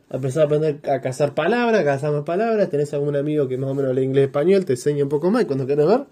Empezar 0.10 0.44
a 0.44 0.46
aprender 0.46 0.90
a 0.90 1.02
cazar 1.02 1.34
palabras, 1.34 1.82
a 1.82 1.84
cazar 1.84 2.14
más 2.14 2.24
palabras, 2.24 2.70
tenés 2.70 2.94
algún 2.94 3.16
amigo 3.16 3.48
que 3.48 3.58
más 3.58 3.70
o 3.70 3.76
menos 3.76 3.90
habla 3.90 4.02
inglés 4.02 4.26
español, 4.28 4.64
te 4.64 4.74
enseña 4.74 5.04
un 5.04 5.10
poco 5.10 5.30
más 5.32 5.44
y 5.44 5.46
cuando 5.46 5.66
quieres 5.66 5.86
ver, 5.86 6.06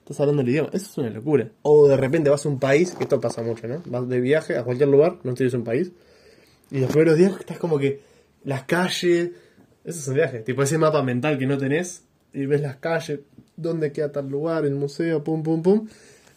estás 0.00 0.20
hablando 0.20 0.42
el 0.42 0.48
idioma. 0.50 0.68
Eso 0.72 0.90
es 0.90 0.98
una 0.98 1.10
locura. 1.10 1.50
O 1.62 1.88
de 1.88 1.96
repente 1.96 2.28
vas 2.28 2.44
a 2.44 2.48
un 2.48 2.58
país, 2.58 2.92
que 2.92 3.04
esto 3.04 3.20
pasa 3.20 3.42
mucho, 3.42 3.66
¿no? 3.66 3.82
Vas 3.86 4.06
de 4.08 4.20
viaje 4.20 4.56
a 4.56 4.64
cualquier 4.64 4.90
lugar, 4.90 5.18
no 5.22 5.32
tienes 5.32 5.54
un 5.54 5.64
país, 5.64 5.92
y 6.70 6.80
los 6.80 6.90
primeros 6.90 7.16
días 7.16 7.32
estás 7.40 7.58
como 7.58 7.78
que 7.78 8.02
las 8.44 8.64
calles, 8.64 9.30
eso 9.84 9.98
es 9.98 10.08
un 10.08 10.14
viaje, 10.14 10.40
tipo 10.40 10.62
ese 10.62 10.76
mapa 10.76 11.02
mental 11.02 11.38
que 11.38 11.46
no 11.46 11.56
tenés, 11.56 12.04
y 12.34 12.44
ves 12.44 12.60
las 12.60 12.76
calles, 12.76 13.20
dónde 13.56 13.92
queda 13.92 14.12
tal 14.12 14.28
lugar, 14.28 14.66
el 14.66 14.74
museo, 14.74 15.24
pum, 15.24 15.42
pum, 15.42 15.62
pum. 15.62 15.88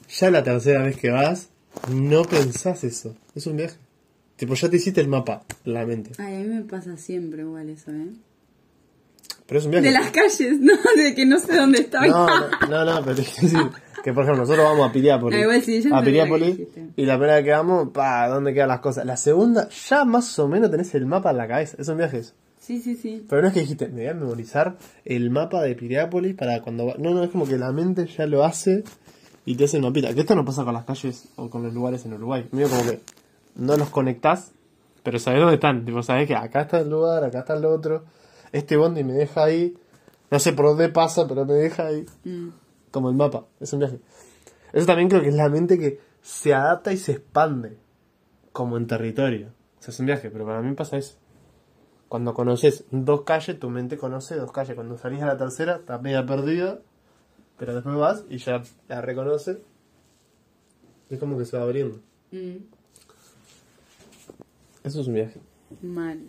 Ya 0.10 0.32
la 0.32 0.44
tercera 0.44 0.84
vez 0.84 0.98
que 0.98 1.10
vas, 1.10 1.50
no 1.94 2.24
pensás 2.24 2.86
eso, 2.86 3.16
es 3.36 3.46
un 3.48 3.58
viaje. 3.58 3.78
Tipo, 4.42 4.56
ya 4.56 4.72
te 4.72 4.78
hiciste 4.78 5.00
el 5.00 5.08
mapa, 5.08 5.44
la 5.66 5.86
mente. 5.86 6.14
Ay, 6.18 6.38
a 6.38 6.40
mí 6.40 6.48
me 6.48 6.64
pasa 6.64 6.98
siempre 6.98 7.44
igual 7.44 7.70
eso, 7.70 7.92
¿eh? 7.92 8.08
Pero 9.46 9.60
es 9.60 9.66
un 9.66 9.70
viaje. 9.70 9.86
De 9.86 9.94
las 9.94 10.10
calles, 10.10 10.60
no, 10.60 10.74
de 10.96 11.14
que 11.14 11.28
no 11.28 11.38
sé 11.38 11.58
dónde 11.58 11.82
estoy. 11.82 12.10
No, 12.10 12.26
no, 12.26 12.50
no, 12.72 12.86
no, 12.86 13.02
pero 13.04 13.18
decir 13.18 13.60
que 14.04 14.12
por 14.14 14.24
ejemplo 14.24 14.42
nosotros 14.42 14.66
vamos 14.66 14.90
a 14.90 14.92
Piriápolis. 14.92 15.38
Ah, 15.38 15.42
igual 15.44 15.62
sí, 15.62 15.84
a 15.94 16.02
Piriápolis 16.02 16.60
y 16.96 17.06
la 17.06 17.18
primera 17.18 17.36
vez 17.36 17.46
que 17.46 17.52
vamos, 17.52 17.90
pa, 17.90 18.28
¿dónde 18.30 18.52
quedan 18.56 18.70
las 18.70 18.80
cosas? 18.80 19.06
La 19.06 19.16
segunda, 19.16 19.70
ya 19.70 20.06
más 20.06 20.40
o 20.40 20.48
menos 20.48 20.72
tenés 20.72 20.96
el 20.96 21.06
mapa 21.06 21.30
en 21.30 21.38
la 21.38 21.48
cabeza. 21.48 21.78
Es 21.80 21.88
un 21.90 21.98
viaje 21.98 22.18
eso. 22.18 22.34
Sí, 22.58 22.82
sí, 22.82 22.96
sí. 22.96 23.24
Pero 23.30 23.44
no 23.44 23.50
es 23.50 23.54
que 23.54 23.60
dijiste, 23.60 23.90
me 23.90 24.02
voy 24.02 24.08
a 24.08 24.16
memorizar 24.16 24.76
el 25.06 25.30
mapa 25.30 25.62
de 25.62 25.76
Piriápolis 25.76 26.34
para 26.34 26.64
cuando 26.64 26.88
va... 26.88 26.96
No, 26.98 27.14
no, 27.14 27.24
es 27.24 27.30
como 27.30 27.46
que 27.46 27.60
la 27.60 27.72
mente 27.72 28.08
ya 28.08 28.26
lo 28.26 28.44
hace 28.44 28.84
y 29.46 29.54
te 29.54 29.66
hace 29.66 29.78
el 29.78 29.84
mapita. 29.84 30.12
Que 30.16 30.22
esto 30.22 30.34
no 30.34 30.44
pasa 30.44 30.64
con 30.64 30.74
las 30.74 30.86
calles 30.86 31.28
o 31.36 31.48
con 31.48 31.62
los 31.62 31.72
lugares 31.72 32.04
en 32.08 32.14
Uruguay. 32.14 32.48
Medio 32.52 32.70
como 32.70 32.90
que 32.90 33.02
no 33.56 33.78
los 33.78 33.90
conectás, 33.90 34.54
pero 35.04 35.20
sabés 35.20 35.40
dónde 35.40 35.56
están. 35.56 35.86
Tipo, 35.86 36.04
sabés 36.04 36.28
que 36.28 36.36
acá 36.36 36.62
está 36.62 36.80
el 36.80 36.90
lugar, 36.90 37.24
acá 37.24 37.40
está 37.40 37.56
el 37.56 37.66
otro. 37.66 38.06
Este 38.52 38.78
bondi 38.78 39.04
me 39.04 39.14
deja 39.14 39.44
ahí. 39.44 39.76
No 40.30 40.40
sé 40.40 40.54
por 40.54 40.68
dónde 40.68 40.90
pasa, 40.90 41.28
pero 41.28 41.46
me 41.46 41.54
deja 41.54 41.88
ahí. 41.88 42.06
Mm. 42.24 42.50
Como 42.92 43.10
el 43.10 43.16
mapa. 43.16 43.46
Es 43.60 43.74
un 43.74 43.80
viaje. 43.80 44.00
Eso 44.74 44.86
también 44.86 45.10
creo 45.10 45.22
que 45.22 45.30
es 45.30 45.36
la 45.36 45.50
mente 45.50 45.78
que 45.78 46.00
se 46.22 46.54
adapta 46.54 46.92
y 46.94 46.98
se 46.98 47.14
expande. 47.14 47.78
Como 48.54 48.78
en 48.78 48.88
territorio. 48.88 49.48
O 49.80 49.84
sea, 49.84 49.92
es 49.92 50.00
un 50.00 50.06
viaje, 50.06 50.30
pero 50.30 50.46
para 50.46 50.62
mí 50.62 50.74
pasa 50.76 50.98
eso. 50.98 51.16
Cuando 52.08 52.34
conoces 52.34 52.86
dos 52.92 53.22
calles, 53.22 53.58
tu 53.60 53.70
mente 53.70 53.98
conoce 53.98 54.36
dos 54.36 54.52
calles. 54.52 54.76
Cuando 54.76 54.98
salís 54.98 55.22
a 55.22 55.28
la 55.28 55.38
tercera, 55.38 55.78
estás 55.78 56.02
media 56.02 56.26
perdida. 56.26 56.80
Pero 57.58 57.74
después 57.74 57.96
vas 57.96 58.26
y 58.30 58.38
ya 58.38 58.62
la 58.88 59.02
reconoce. 59.02 59.62
Y 61.10 61.14
es 61.16 61.20
como 61.20 61.38
que 61.38 61.46
se 61.46 61.58
va 61.58 61.64
abriendo. 61.64 62.00
Mm. 62.32 62.58
Eso 64.84 65.02
es 65.02 65.08
un 65.08 65.14
viaje. 65.14 65.40
Mal. 65.82 66.20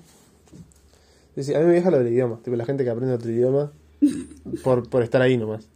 A 1.36 1.58
mí 1.58 1.64
me 1.66 1.72
viaja 1.72 1.90
lo 1.90 1.98
del 1.98 2.12
idioma. 2.12 2.38
Tipo, 2.42 2.56
la 2.56 2.64
gente 2.66 2.84
que 2.84 2.90
aprende 2.90 3.14
otro 3.14 3.30
idioma 3.30 3.72
por, 4.64 4.88
por 4.88 5.02
estar 5.02 5.22
ahí 5.22 5.36
nomás. 5.36 5.68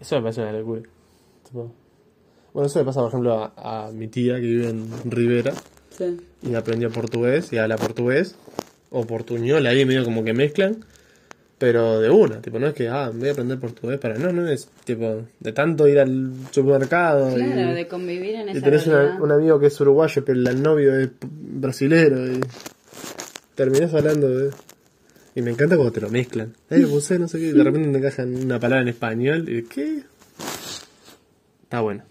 Eso 0.00 0.16
me 0.16 0.22
parece 0.22 0.40
una 0.42 0.52
locura. 0.52 0.82
Tipo, 1.44 1.72
bueno, 2.54 2.66
eso 2.66 2.78
le 2.78 2.84
pasa, 2.84 3.00
por 3.00 3.08
ejemplo, 3.08 3.34
a, 3.56 3.86
a 3.88 3.92
mi 3.92 4.08
tía 4.08 4.34
que 4.36 4.40
vive 4.46 4.68
en 4.70 4.88
Rivera 5.10 5.52
Sí. 5.90 6.16
y 6.42 6.54
aprendió 6.54 6.90
portugués 6.90 7.52
y 7.52 7.58
habla 7.58 7.76
portugués 7.76 8.36
o 8.90 9.04
portuñol, 9.06 9.66
ahí 9.66 9.84
medio 9.84 10.04
como 10.04 10.24
que 10.24 10.32
mezclan, 10.32 10.84
pero 11.60 12.00
de 12.00 12.08
una, 12.08 12.40
tipo, 12.40 12.58
no 12.58 12.68
es 12.68 12.74
que, 12.74 12.88
ah, 12.88 13.12
voy 13.14 13.28
a 13.28 13.32
aprender 13.32 13.58
portugués 13.60 13.98
para, 14.00 14.16
no, 14.16 14.32
no 14.32 14.48
es, 14.48 14.66
tipo, 14.84 15.24
de 15.40 15.52
tanto 15.52 15.86
ir 15.86 15.98
al 16.00 16.32
supermercado 16.50 17.34
Claro, 17.34 17.72
y, 17.72 17.74
de 17.74 17.86
convivir 17.86 18.34
en 18.36 18.48
y 18.48 18.52
esa 18.52 18.64
tenés 18.64 18.86
una- 18.86 19.18
un 19.20 19.30
amigo 19.30 19.60
que 19.60 19.66
es 19.66 19.78
uruguayo, 19.78 20.24
pero 20.24 20.40
el 20.40 20.62
novio 20.62 20.98
es 20.98 21.10
brasilero 21.20 22.26
y 22.32 22.40
terminás 23.54 23.92
hablando 23.92 24.26
de... 24.28 24.50
Y 25.34 25.42
me 25.42 25.50
encanta 25.50 25.76
cuando 25.76 25.92
te 25.92 26.00
lo 26.00 26.08
mezclan. 26.08 26.54
Eh, 26.70 26.84
vos 26.90 27.04
sé, 27.04 27.18
no 27.18 27.28
sé 27.28 27.38
qué, 27.38 27.52
de 27.52 27.62
repente 27.62 27.90
te 27.90 27.98
encajan 27.98 28.34
una 28.34 28.58
palabra 28.58 28.80
en 28.82 28.88
español 28.88 29.46
y 29.46 29.62
¿qué? 29.64 30.02
Está 31.64 31.82
bueno. 31.82 32.04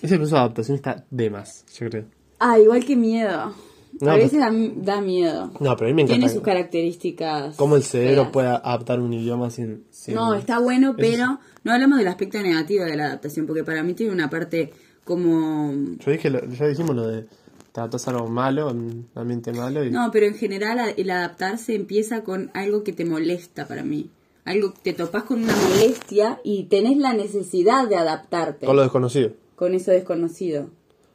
Ese 0.00 0.14
proceso 0.16 0.36
de 0.36 0.40
adaptación 0.42 0.76
está 0.76 1.04
de 1.10 1.28
más, 1.28 1.64
yo 1.76 1.90
creo. 1.90 2.04
Ah, 2.38 2.56
igual 2.60 2.84
que 2.84 2.94
miedo. 2.94 3.52
No, 4.00 4.10
a 4.10 4.14
pero- 4.14 4.24
veces 4.24 4.40
da, 4.40 4.50
da 4.94 5.00
miedo. 5.00 5.52
No, 5.60 5.76
pero 5.76 5.86
a 5.86 5.88
mí 5.88 5.94
me 5.94 6.02
encanta. 6.02 6.18
Tiene 6.18 6.32
sus 6.32 6.42
características. 6.42 7.56
Cómo 7.56 7.76
el 7.76 7.82
cerebro 7.82 8.22
feas. 8.22 8.32
puede 8.32 8.48
adaptar 8.48 9.00
un 9.00 9.12
idioma 9.12 9.50
sin... 9.50 9.84
sin- 9.90 10.14
No, 10.14 10.34
está 10.34 10.58
bueno, 10.58 10.94
pero 10.96 11.38
no 11.64 11.72
hablamos 11.72 11.98
del 11.98 12.08
aspecto 12.08 12.40
negativo 12.42 12.84
de 12.84 12.96
la 12.96 13.06
adaptación, 13.06 13.46
porque 13.46 13.64
para 13.64 13.82
mí 13.82 13.94
tiene 13.94 14.12
una 14.12 14.28
parte 14.30 14.72
como... 15.04 15.72
Yo 15.98 16.10
dije, 16.10 16.30
lo- 16.30 16.44
ya 16.46 16.66
dijimos 16.66 16.96
lo 16.96 17.06
de... 17.06 17.26
Te 17.72 17.80
adaptas 17.80 18.06
a 18.06 18.10
algo 18.10 18.28
malo, 18.28 18.68
a 18.68 18.72
un 18.72 19.08
ambiente 19.14 19.50
malo 19.52 19.82
y... 19.84 19.90
No, 19.90 20.10
pero 20.12 20.26
en 20.26 20.34
general 20.34 20.78
el 20.96 21.10
adaptarse 21.10 21.74
empieza 21.74 22.22
con 22.22 22.50
algo 22.52 22.84
que 22.84 22.92
te 22.92 23.04
molesta 23.06 23.66
para 23.66 23.82
mí. 23.82 24.10
Algo 24.44 24.74
te 24.82 24.92
topas 24.92 25.22
con 25.22 25.42
una 25.42 25.54
molestia 25.56 26.38
y 26.44 26.64
tenés 26.64 26.98
la 26.98 27.14
necesidad 27.14 27.88
de 27.88 27.96
adaptarte 27.96 28.66
Con 28.66 28.76
lo 28.76 28.82
desconocido. 28.82 29.30
con 29.54 29.72
eso 29.74 29.90
desconocido. 29.90 30.68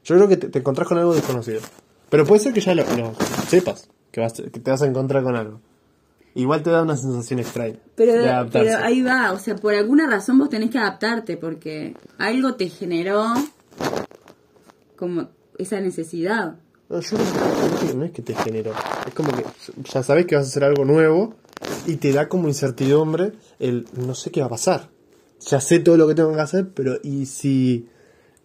Yo 0.04 0.16
creo 0.16 0.28
que 0.28 0.38
te, 0.38 0.48
te 0.50 0.60
encontrás 0.60 0.88
con 0.88 0.98
algo 0.98 1.14
desconocido. 1.14 1.60
Pero 2.10 2.26
puede 2.26 2.42
ser 2.42 2.54
que 2.54 2.62
ya 2.62 2.74
lo, 2.74 2.84
lo 2.96 3.14
sepas, 3.48 3.90
que, 4.12 4.22
vas, 4.22 4.34
que 4.34 4.60
te 4.60 4.72
vas 4.72 4.82
a 4.82 4.88
encontrar 4.88 5.24
con 5.24 5.36
algo. 5.36 5.60
Igual 6.36 6.62
te 6.62 6.70
da 6.70 6.84
una 6.84 6.96
sensación 6.96 7.40
extraña 7.40 7.78
Pero, 7.96 8.14
de 8.14 8.30
adaptarse. 8.30 8.70
pero 8.70 8.86
ahí 8.86 9.02
va, 9.02 9.32
o 9.32 9.40
sea, 9.40 9.56
por 9.56 9.74
alguna 9.74 10.08
razón 10.08 10.38
vos 10.38 10.50
tenés 10.50 10.70
que 10.70 10.78
adaptarte 10.78 11.36
porque 11.36 11.96
algo 12.20 12.54
te 12.54 12.70
generó 12.70 13.34
como 14.96 15.30
esa 15.58 15.80
necesidad. 15.80 16.56
No, 16.90 17.02
yo 17.02 17.18
que 17.88 17.94
no 17.96 18.06
es 18.06 18.12
que 18.12 18.22
te 18.22 18.36
generó. 18.36 18.72
Es 19.06 19.14
como 19.14 19.32
que 19.32 19.44
ya 19.92 20.04
sabes 20.04 20.26
que 20.26 20.36
vas 20.36 20.46
a 20.46 20.50
hacer 20.50 20.64
algo 20.64 20.86
nuevo 20.86 21.34
y 21.86 21.98
te 21.98 22.14
da 22.14 22.30
como 22.30 22.48
incertidumbre 22.48 23.34
el 23.60 23.88
no 23.98 24.16
sé 24.16 24.32
qué 24.32 24.40
va 24.42 24.46
a 24.48 24.52
pasar. 24.52 24.90
Ya 25.42 25.60
sé 25.60 25.80
todo 25.80 25.98
lo 25.98 26.08
que 26.08 26.16
tengo 26.16 26.34
que 26.34 26.42
hacer, 26.42 26.70
pero 26.74 26.98
¿y 27.04 27.26
si 27.26 27.88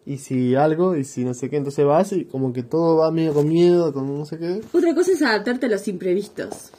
y 0.06 0.18
si 0.18 0.54
algo? 0.54 0.96
¿Y 0.96 1.04
si 1.04 1.24
no 1.24 1.34
sé 1.34 1.48
qué? 1.50 1.56
Entonces 1.56 1.84
vas 1.84 2.12
y 2.12 2.24
como 2.24 2.52
que 2.52 2.62
todo 2.62 2.96
va 2.96 3.10
medio 3.10 3.32
con 3.34 3.48
miedo, 3.48 3.92
con 3.92 4.18
no 4.18 4.24
sé 4.24 4.38
qué. 4.38 4.60
Otra 4.72 4.94
cosa 4.94 5.12
es 5.12 5.22
adaptarte 5.22 5.66
a 5.66 5.68
los 5.70 5.86
imprevistos. 5.88 6.70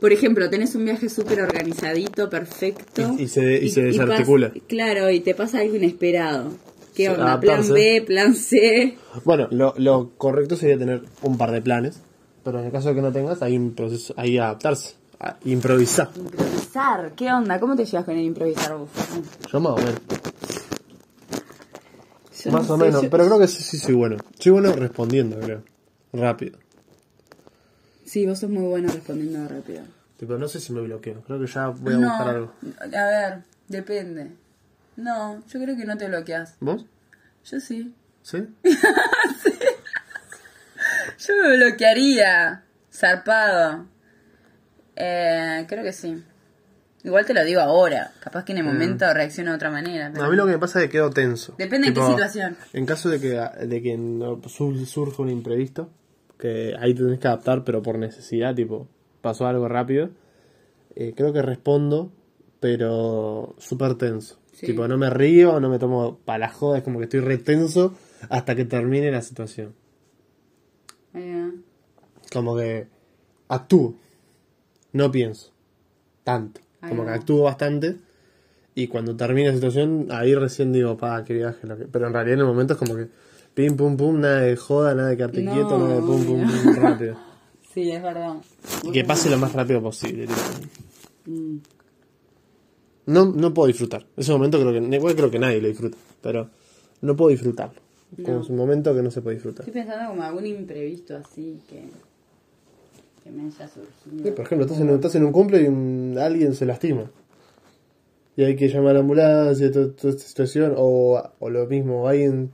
Por 0.00 0.12
ejemplo, 0.12 0.48
tenés 0.48 0.74
un 0.76 0.84
viaje 0.84 1.08
súper 1.08 1.40
organizadito, 1.42 2.30
perfecto. 2.30 3.14
Y- 3.18 3.22
y 3.24 3.28
se- 3.28 3.58
y 3.64 3.68
se 3.70 3.82
desarticula. 3.82 4.52
pas- 4.52 4.62
claro, 4.68 5.10
y 5.10 5.20
te 5.20 5.34
pasa 5.34 5.58
algo 5.60 5.74
inesperado. 5.76 6.52
¿Qué 6.94 7.08
onda? 7.10 7.32
adaptarse. 7.32 7.68
Plan 7.72 7.74
B, 7.74 8.02
plan 8.06 8.34
C. 8.34 8.98
Bueno, 9.24 9.48
lo, 9.50 9.74
lo 9.76 10.10
correcto 10.16 10.56
sería 10.56 10.78
tener 10.78 11.02
un 11.22 11.36
par 11.38 11.50
de 11.52 11.62
planes, 11.62 12.00
pero 12.44 12.58
en 12.60 12.66
el 12.66 12.72
caso 12.72 12.88
de 12.90 12.94
que 12.96 13.02
no 13.02 13.12
tengas, 13.12 13.42
hay 13.42 13.56
un 13.56 13.72
proceso, 13.72 14.14
hay 14.16 14.38
adaptarse, 14.38 14.94
a 15.20 15.36
improvisar. 15.44 16.10
Improvisar. 16.16 17.12
¿Qué 17.16 17.32
onda? 17.32 17.58
¿Cómo 17.60 17.74
te 17.76 17.84
llevas 17.84 18.04
con 18.04 18.16
el 18.16 18.24
improvisar 18.24 18.76
vos? 18.76 18.88
Yo 19.52 19.60
más 19.60 19.72
o 19.72 19.76
menos. 19.78 19.94
Yo 22.44 22.52
Más 22.52 22.68
no 22.68 22.74
o 22.74 22.78
sé, 22.78 22.84
menos, 22.84 23.02
yo- 23.02 23.10
pero 23.10 23.26
creo 23.26 23.38
que 23.38 23.48
sí, 23.48 23.62
sí 23.62 23.78
soy 23.78 23.94
bueno. 23.94 24.16
Soy 24.38 24.52
bueno 24.52 24.72
respondiendo, 24.72 25.38
creo. 25.40 25.62
Rápido. 26.12 26.58
Sí, 28.04 28.26
vos 28.26 28.38
sos 28.38 28.48
muy 28.50 28.64
bueno 28.64 28.90
respondiendo 28.92 29.46
rápido. 29.48 29.82
Tipo, 30.16 30.36
no 30.38 30.48
sé 30.48 30.60
si 30.60 30.72
me 30.72 30.80
bloqueo. 30.80 31.20
Creo 31.22 31.38
que 31.40 31.46
ya 31.46 31.68
voy 31.68 31.94
a 31.94 31.98
no, 31.98 32.08
buscar 32.08 32.28
algo. 32.28 32.52
a 32.80 32.86
ver, 33.04 33.42
depende. 33.68 34.30
No, 34.96 35.44
yo 35.46 35.60
creo 35.60 35.76
que 35.76 35.84
no 35.84 35.96
te 35.96 36.08
bloqueas. 36.08 36.54
¿Vos? 36.60 36.84
Yo 37.44 37.60
sí. 37.60 37.94
¿Sí? 38.22 38.38
Yo 41.18 41.34
me 41.42 41.56
bloquearía. 41.56 42.62
Zarpado. 42.92 43.86
Eh, 44.96 45.64
creo 45.68 45.82
que 45.84 45.92
sí. 45.92 46.22
Igual 47.04 47.24
te 47.24 47.32
lo 47.34 47.44
digo 47.44 47.60
ahora. 47.60 48.12
Capaz 48.20 48.44
que 48.44 48.52
en 48.52 48.58
el 48.58 48.64
momento 48.64 49.12
reacciono 49.14 49.50
de 49.52 49.56
otra 49.56 49.70
manera. 49.70 50.10
pero- 50.12 50.24
Mm. 50.24 50.26
A 50.26 50.30
mí 50.30 50.36
lo 50.36 50.46
que 50.46 50.52
me 50.52 50.58
pasa 50.58 50.80
es 50.80 50.86
que 50.86 50.92
quedo 50.92 51.10
tenso. 51.10 51.54
Depende 51.56 51.88
de 51.88 51.94
qué 51.94 52.00
situación. 52.10 52.56
En 52.72 52.86
caso 52.86 53.08
de 53.08 53.20
que, 53.20 53.28
de 53.66 53.82
que 53.82 53.96
surja 54.48 55.22
un 55.22 55.30
imprevisto, 55.30 55.90
que 56.38 56.74
ahí 56.78 56.94
te 56.94 57.02
tenés 57.04 57.18
que 57.20 57.28
adaptar, 57.28 57.64
pero 57.64 57.82
por 57.82 57.98
necesidad, 57.98 58.54
tipo, 58.54 58.88
pasó 59.20 59.46
algo 59.46 59.68
rápido, 59.68 60.10
eh, 60.96 61.12
creo 61.16 61.32
que 61.32 61.42
respondo, 61.42 62.12
pero 62.60 63.54
súper 63.58 63.94
tenso. 63.94 64.38
Sí. 64.52 64.66
Tipo, 64.66 64.88
no 64.88 64.98
me 64.98 65.08
río, 65.08 65.60
no 65.60 65.68
me 65.68 65.78
tomo 65.78 66.18
para 66.24 66.38
la 66.40 66.48
joda, 66.48 66.78
es 66.78 66.84
como 66.84 66.98
que 66.98 67.04
estoy 67.04 67.20
retenso 67.20 67.94
hasta 68.28 68.56
que 68.56 68.64
termine 68.64 69.10
la 69.12 69.22
situación. 69.22 69.74
Como 72.32 72.56
que 72.56 72.88
actúo, 73.48 73.94
no 74.92 75.10
pienso 75.10 75.52
tanto. 76.24 76.60
Ahí 76.80 76.90
Como 76.90 77.04
que 77.04 77.10
actúo 77.10 77.42
bastante 77.42 77.96
y 78.74 78.86
cuando 78.86 79.16
termine 79.16 79.48
la 79.48 79.54
situación, 79.54 80.06
ahí 80.10 80.34
recién 80.34 80.72
digo, 80.72 80.96
pa, 80.96 81.24
qué 81.24 81.34
viaje. 81.34 81.66
lo 81.66 81.76
que-". 81.76 81.86
Pero 81.86 82.06
en 82.06 82.12
realidad 82.12 82.34
en 82.34 82.40
el 82.40 82.46
momento 82.46 82.74
es 82.74 82.78
como 82.78 82.94
que 82.94 83.08
pim, 83.54 83.76
pum, 83.76 83.96
pum, 83.96 84.20
nada 84.20 84.40
de 84.42 84.56
joda, 84.56 84.94
nada 84.94 85.08
de 85.08 85.16
quedarte 85.16 85.42
No, 85.42 85.52
quieto, 85.52 85.78
nada 85.78 85.94
de 85.96 86.00
pum, 86.02 86.24
pum, 86.24 86.46
pum, 86.46 86.74
rápido. 86.76 87.16
Sí, 87.74 87.92
es 87.92 88.02
verdad. 88.02 88.36
Y 88.82 88.90
que 88.90 89.04
pase 89.04 89.30
lo 89.30 89.38
más 89.38 89.52
rápido 89.52 89.80
posible. 89.80 90.26
Mm. 91.26 91.58
No, 93.06 93.26
no 93.26 93.54
puedo 93.54 93.68
disfrutar. 93.68 94.04
Ese 94.16 94.32
momento 94.32 94.58
creo 94.60 94.72
que, 94.72 94.96
igual 94.96 95.14
creo 95.14 95.30
que 95.30 95.38
nadie 95.38 95.60
lo 95.60 95.68
disfruta, 95.68 95.96
pero 96.20 96.50
no 97.02 97.14
puedo 97.14 97.30
disfrutarlo. 97.30 97.80
Como 98.24 98.40
es 98.40 98.48
un 98.48 98.56
momento 98.56 98.94
que 98.94 99.02
no 99.02 99.10
se 99.10 99.20
puede 99.20 99.36
disfrutar. 99.36 99.66
Estoy 99.66 99.82
pensando 99.82 100.10
como 100.10 100.22
algún 100.22 100.46
imprevisto 100.46 101.16
así 101.16 101.60
que, 101.68 101.84
que 103.28 103.36
me 103.36 103.42
haya 103.46 103.68
Sí, 103.68 104.30
por 104.32 104.44
ejemplo, 104.44 104.66
estás 104.66 104.80
en, 104.80 104.90
estás 104.90 105.14
en 105.14 105.24
un 105.24 105.32
cumple 105.32 105.62
y 105.62 105.66
un- 105.66 106.16
alguien 106.18 106.54
se 106.54 106.66
lastima. 106.66 107.10
Y 108.36 108.44
hay 108.44 108.56
que 108.56 108.68
llamar 108.68 108.90
a 108.90 108.94
la 108.94 109.00
ambulancia, 109.00 109.70
to- 109.72 109.90
toda, 109.92 110.12
esta 110.14 110.22
situación. 110.28 110.74
O, 110.76 111.20
o 111.38 111.50
lo 111.50 111.66
mismo, 111.66 112.06
alguien 112.08 112.50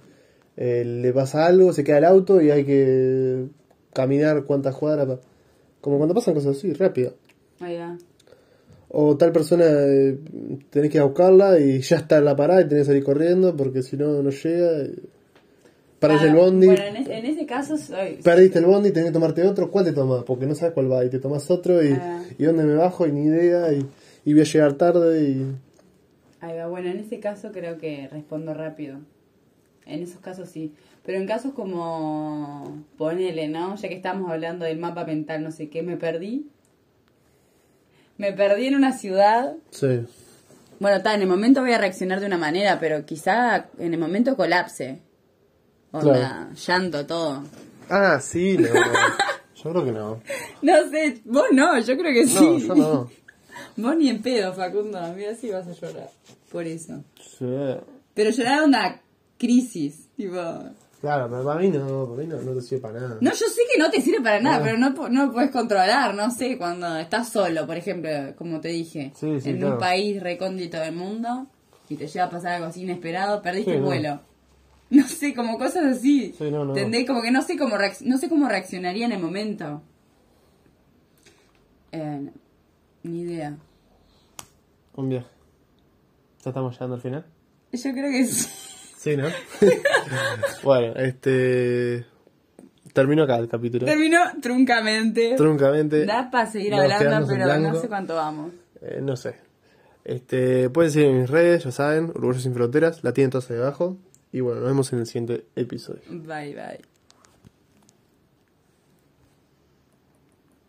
eh, 0.57 0.85
le 0.85 1.13
pasa 1.13 1.47
algo, 1.47 1.73
se 1.73 1.85
queda 1.85 1.99
el 1.99 2.05
auto 2.05 2.41
y 2.41 2.51
hay 2.51 2.65
que 2.65 3.47
caminar 3.93 4.45
cuántas 4.45 4.75
cuadras. 4.77 5.07
pa- 5.07 5.21
Como 5.81 5.99
cuando 5.99 6.15
pasan 6.15 6.35
cosas 6.35 6.57
así, 6.57 6.73
rápido. 6.73 7.15
Ahí 7.61 7.77
va. 7.79 7.97
O 8.89 9.17
tal 9.17 9.33
persona 9.33 9.65
eh, 9.67 10.19
tenés 10.71 10.91
que 10.91 10.99
ir 10.99 11.03
a 11.03 11.07
buscarla 11.07 11.59
y 11.59 11.81
ya 11.81 11.97
está 11.97 12.19
en 12.19 12.25
la 12.27 12.37
parada 12.37 12.63
y 12.63 12.69
tenés 12.69 12.83
que 12.85 12.93
salir 12.93 13.05
corriendo 13.05 13.55
porque 13.57 13.83
si 13.83 13.97
no, 13.97 14.23
no 14.23 14.31
llega. 14.31 14.85
y- 14.85 15.03
Perdés 16.07 16.21
Claro, 16.23 16.39
el 16.39 16.45
bondi. 16.45 16.67
Bueno, 16.67 16.83
en, 16.85 16.97
en 17.11 17.27
ese 17.27 17.47
caso 17.47 17.77
soy. 17.77 18.21
Perdiste 18.23 18.59
el 18.59 18.67
bondi, 18.67 18.91
tenés 18.93 19.09
que 19.11 19.13
tomarte 19.13 19.43
otro. 19.47 19.71
¿Cuál 19.71 19.85
te 19.87 19.93
tomas? 19.93 20.25
Porque 20.25 20.47
no 20.47 20.55
sabes 20.55 20.75
cuál 20.75 20.91
va. 20.93 21.05
Y 21.05 21.11
te 21.11 21.19
tomas 21.19 21.51
otro 21.51 21.83
y, 21.83 21.93
Ah. 21.93 22.23
y 22.39 22.45
dónde 22.45 22.65
me 22.65 22.75
bajo 22.75 23.07
y 23.07 23.13
ni 23.13 23.25
idea. 23.25 23.73
Y, 23.73 23.87
y 24.25 24.33
voy 24.33 24.43
a 24.43 24.45
llegar 24.45 24.73
tarde 24.75 25.23
y... 25.31 25.57
Ahí 26.41 26.57
va. 26.59 26.67
Bueno, 26.67 26.91
en 26.91 26.99
ese 26.99 27.21
caso 27.21 27.53
creo 27.53 27.79
que 27.79 28.09
respondo 28.11 28.53
rápido. 28.55 28.99
En 29.87 30.03
esos 30.03 30.21
casos 30.21 30.49
sí. 30.49 30.73
Pero 31.05 31.19
en 31.19 31.27
casos 31.27 31.53
como. 31.53 32.85
Ponele, 32.97 33.49
¿no? 33.49 33.77
Ya 33.77 33.89
que 33.89 33.95
estamos 33.95 34.31
hablando 34.31 34.65
del 34.65 34.79
mapa 34.79 35.05
mental, 35.05 35.43
no 35.43 35.51
sé 35.51 35.69
qué, 35.69 35.83
me 35.83 35.97
perdí. 35.97 36.47
Me 38.17 38.33
perdí 38.33 38.67
en 38.69 38.77
una 38.77 38.93
ciudad. 38.93 39.55
Sí. 39.71 40.01
Bueno, 40.81 40.99
está, 40.99 41.15
en 41.15 41.23
el 41.23 41.29
momento 41.29 41.61
voy 41.61 41.73
a 41.73 41.79
reaccionar 41.79 42.21
de 42.21 42.27
una 42.27 42.39
manera, 42.39 42.79
pero 42.81 43.05
quizá 43.05 43.69
en 43.79 43.93
el 43.95 44.01
momento 44.01 44.37
colapse. 44.37 45.01
Onda, 45.99 46.51
llanto, 46.55 47.07
todo. 47.07 47.43
Ah, 47.89 48.19
sí, 48.21 48.57
no. 48.59 48.69
yo 49.55 49.71
creo 49.71 49.85
que 49.85 49.93
no. 49.93 50.21
No 50.63 50.73
sé, 50.91 51.21
vos 51.25 51.45
no, 51.53 51.79
yo 51.79 51.97
creo 51.97 52.13
que 52.13 52.27
sí. 52.27 52.35
No, 52.41 52.59
yo 52.59 52.75
no. 52.75 53.11
Vos 53.77 53.97
ni 53.97 54.09
en 54.09 54.23
pedo, 54.23 54.53
Facundo. 54.53 55.01
Mira 55.17 55.35
si 55.35 55.51
vas 55.51 55.67
a 55.67 55.73
llorar. 55.73 56.09
Por 56.51 56.65
eso. 56.65 57.03
Sí. 57.39 57.47
Pero 58.15 58.31
llorar 58.31 58.63
onda 58.63 59.01
crisis. 59.39 60.09
Tipo. 60.17 60.37
Claro, 61.01 61.29
pero 61.29 61.45
para 61.45 61.61
mí 61.61 61.69
no, 61.69 62.07
para 62.09 62.23
mí 62.23 62.27
no, 62.29 62.41
no 62.41 62.53
te 62.55 62.63
sirve 62.63 62.81
para 62.83 63.01
nada. 63.01 63.19
No, 63.21 63.31
yo 63.31 63.37
sé 63.47 63.61
que 63.73 63.79
no 63.79 63.91
te 63.91 64.01
sirve 64.01 64.21
para 64.23 64.41
nada, 64.41 64.59
No. 64.59 64.65
pero 64.65 64.79
no, 64.79 65.09
no 65.27 65.33
puedes 65.33 65.51
controlar. 65.51 66.15
No 66.15 66.31
sé, 66.31 66.57
cuando 66.57 66.97
estás 66.99 67.29
solo, 67.31 67.67
por 67.67 67.77
ejemplo, 67.77 68.11
como 68.37 68.61
te 68.61 68.69
dije, 68.69 69.13
Sí, 69.17 69.41
sí, 69.41 69.51
en 69.51 69.59
claro. 69.59 69.75
un 69.75 69.81
país 69.81 70.23
recóndito 70.23 70.79
del 70.79 70.95
mundo 70.95 71.47
y 71.89 71.97
te 71.97 72.07
llega 72.07 72.25
a 72.27 72.31
pasar 72.31 72.53
algo 72.55 72.67
así 72.69 72.83
inesperado, 72.83 73.43
perdiste 73.43 73.73
Sí, 73.73 73.77
el 73.77 73.83
vuelo. 73.83 74.09
No 74.15 74.21
sé, 75.09 75.35
como 75.35 75.59
cosas 75.59 75.85
así. 75.97 76.35
Sí, 76.37 76.51
no, 76.51 76.65
no. 76.65 76.77
¿Entendés? 76.77 77.07
Como 77.07 77.23
que 77.23 77.31
no 77.31 77.43
sé 77.43 77.59
cómo 77.59 77.77
no 78.03 78.19
sé 78.19 78.29
cómo 78.29 78.49
reaccionaría 78.49 79.07
en 79.07 79.13
el 79.13 79.21
momento. 79.21 79.83
Eh, 81.93 82.31
ni 83.03 83.21
idea. 83.21 83.57
Un 84.97 85.09
viaje. 85.09 85.27
¿Ya 86.45 86.51
estamos 86.51 86.75
llegando 86.75 86.97
al 86.97 87.01
final? 87.01 87.27
Yo 87.73 87.93
creo 87.93 88.11
que 88.11 88.25
sí. 88.27 88.49
Sí, 88.99 89.17
¿no? 89.17 89.29
bueno, 90.63 90.95
este... 90.97 92.07
Termino 92.93 93.25
acá 93.25 93.37
el 93.37 93.49
capítulo. 93.49 93.87
Terminó 93.87 94.21
truncamente. 94.41 95.35
Truncamente. 95.37 96.07
Da 96.07 96.31
para 96.31 96.47
seguir 96.47 96.71
nos 96.71 96.81
hablando, 96.81 97.27
pero 97.27 97.59
no 97.59 97.75
sé 97.81 97.89
cuánto 97.89 98.15
vamos. 98.15 98.53
Eh, 98.81 99.01
no 99.03 99.17
sé. 99.17 99.35
Este, 100.05 100.71
pueden 100.71 100.91
seguir 100.91 101.09
en 101.09 101.21
mis 101.23 101.31
redes, 101.31 101.65
ya 101.65 101.73
saben, 101.73 102.11
Uruguayos 102.11 102.43
sin 102.43 102.55
Fronteras, 102.55 103.03
la 103.03 103.13
tienen 103.13 103.31
todas 103.31 103.51
ahí 103.51 103.57
abajo. 103.57 103.97
Y 104.35 104.41
bueno, 104.41 104.63
nos 104.63 104.69
vemos 104.71 104.93
en 104.93 104.99
el 104.99 105.07
siguiente 105.07 105.47
episodio. 105.55 106.03
Bye, 106.09 106.57
bye. 106.57 106.81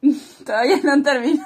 Todavía 0.45 0.79
no 0.83 1.01
terminó. 1.01 1.43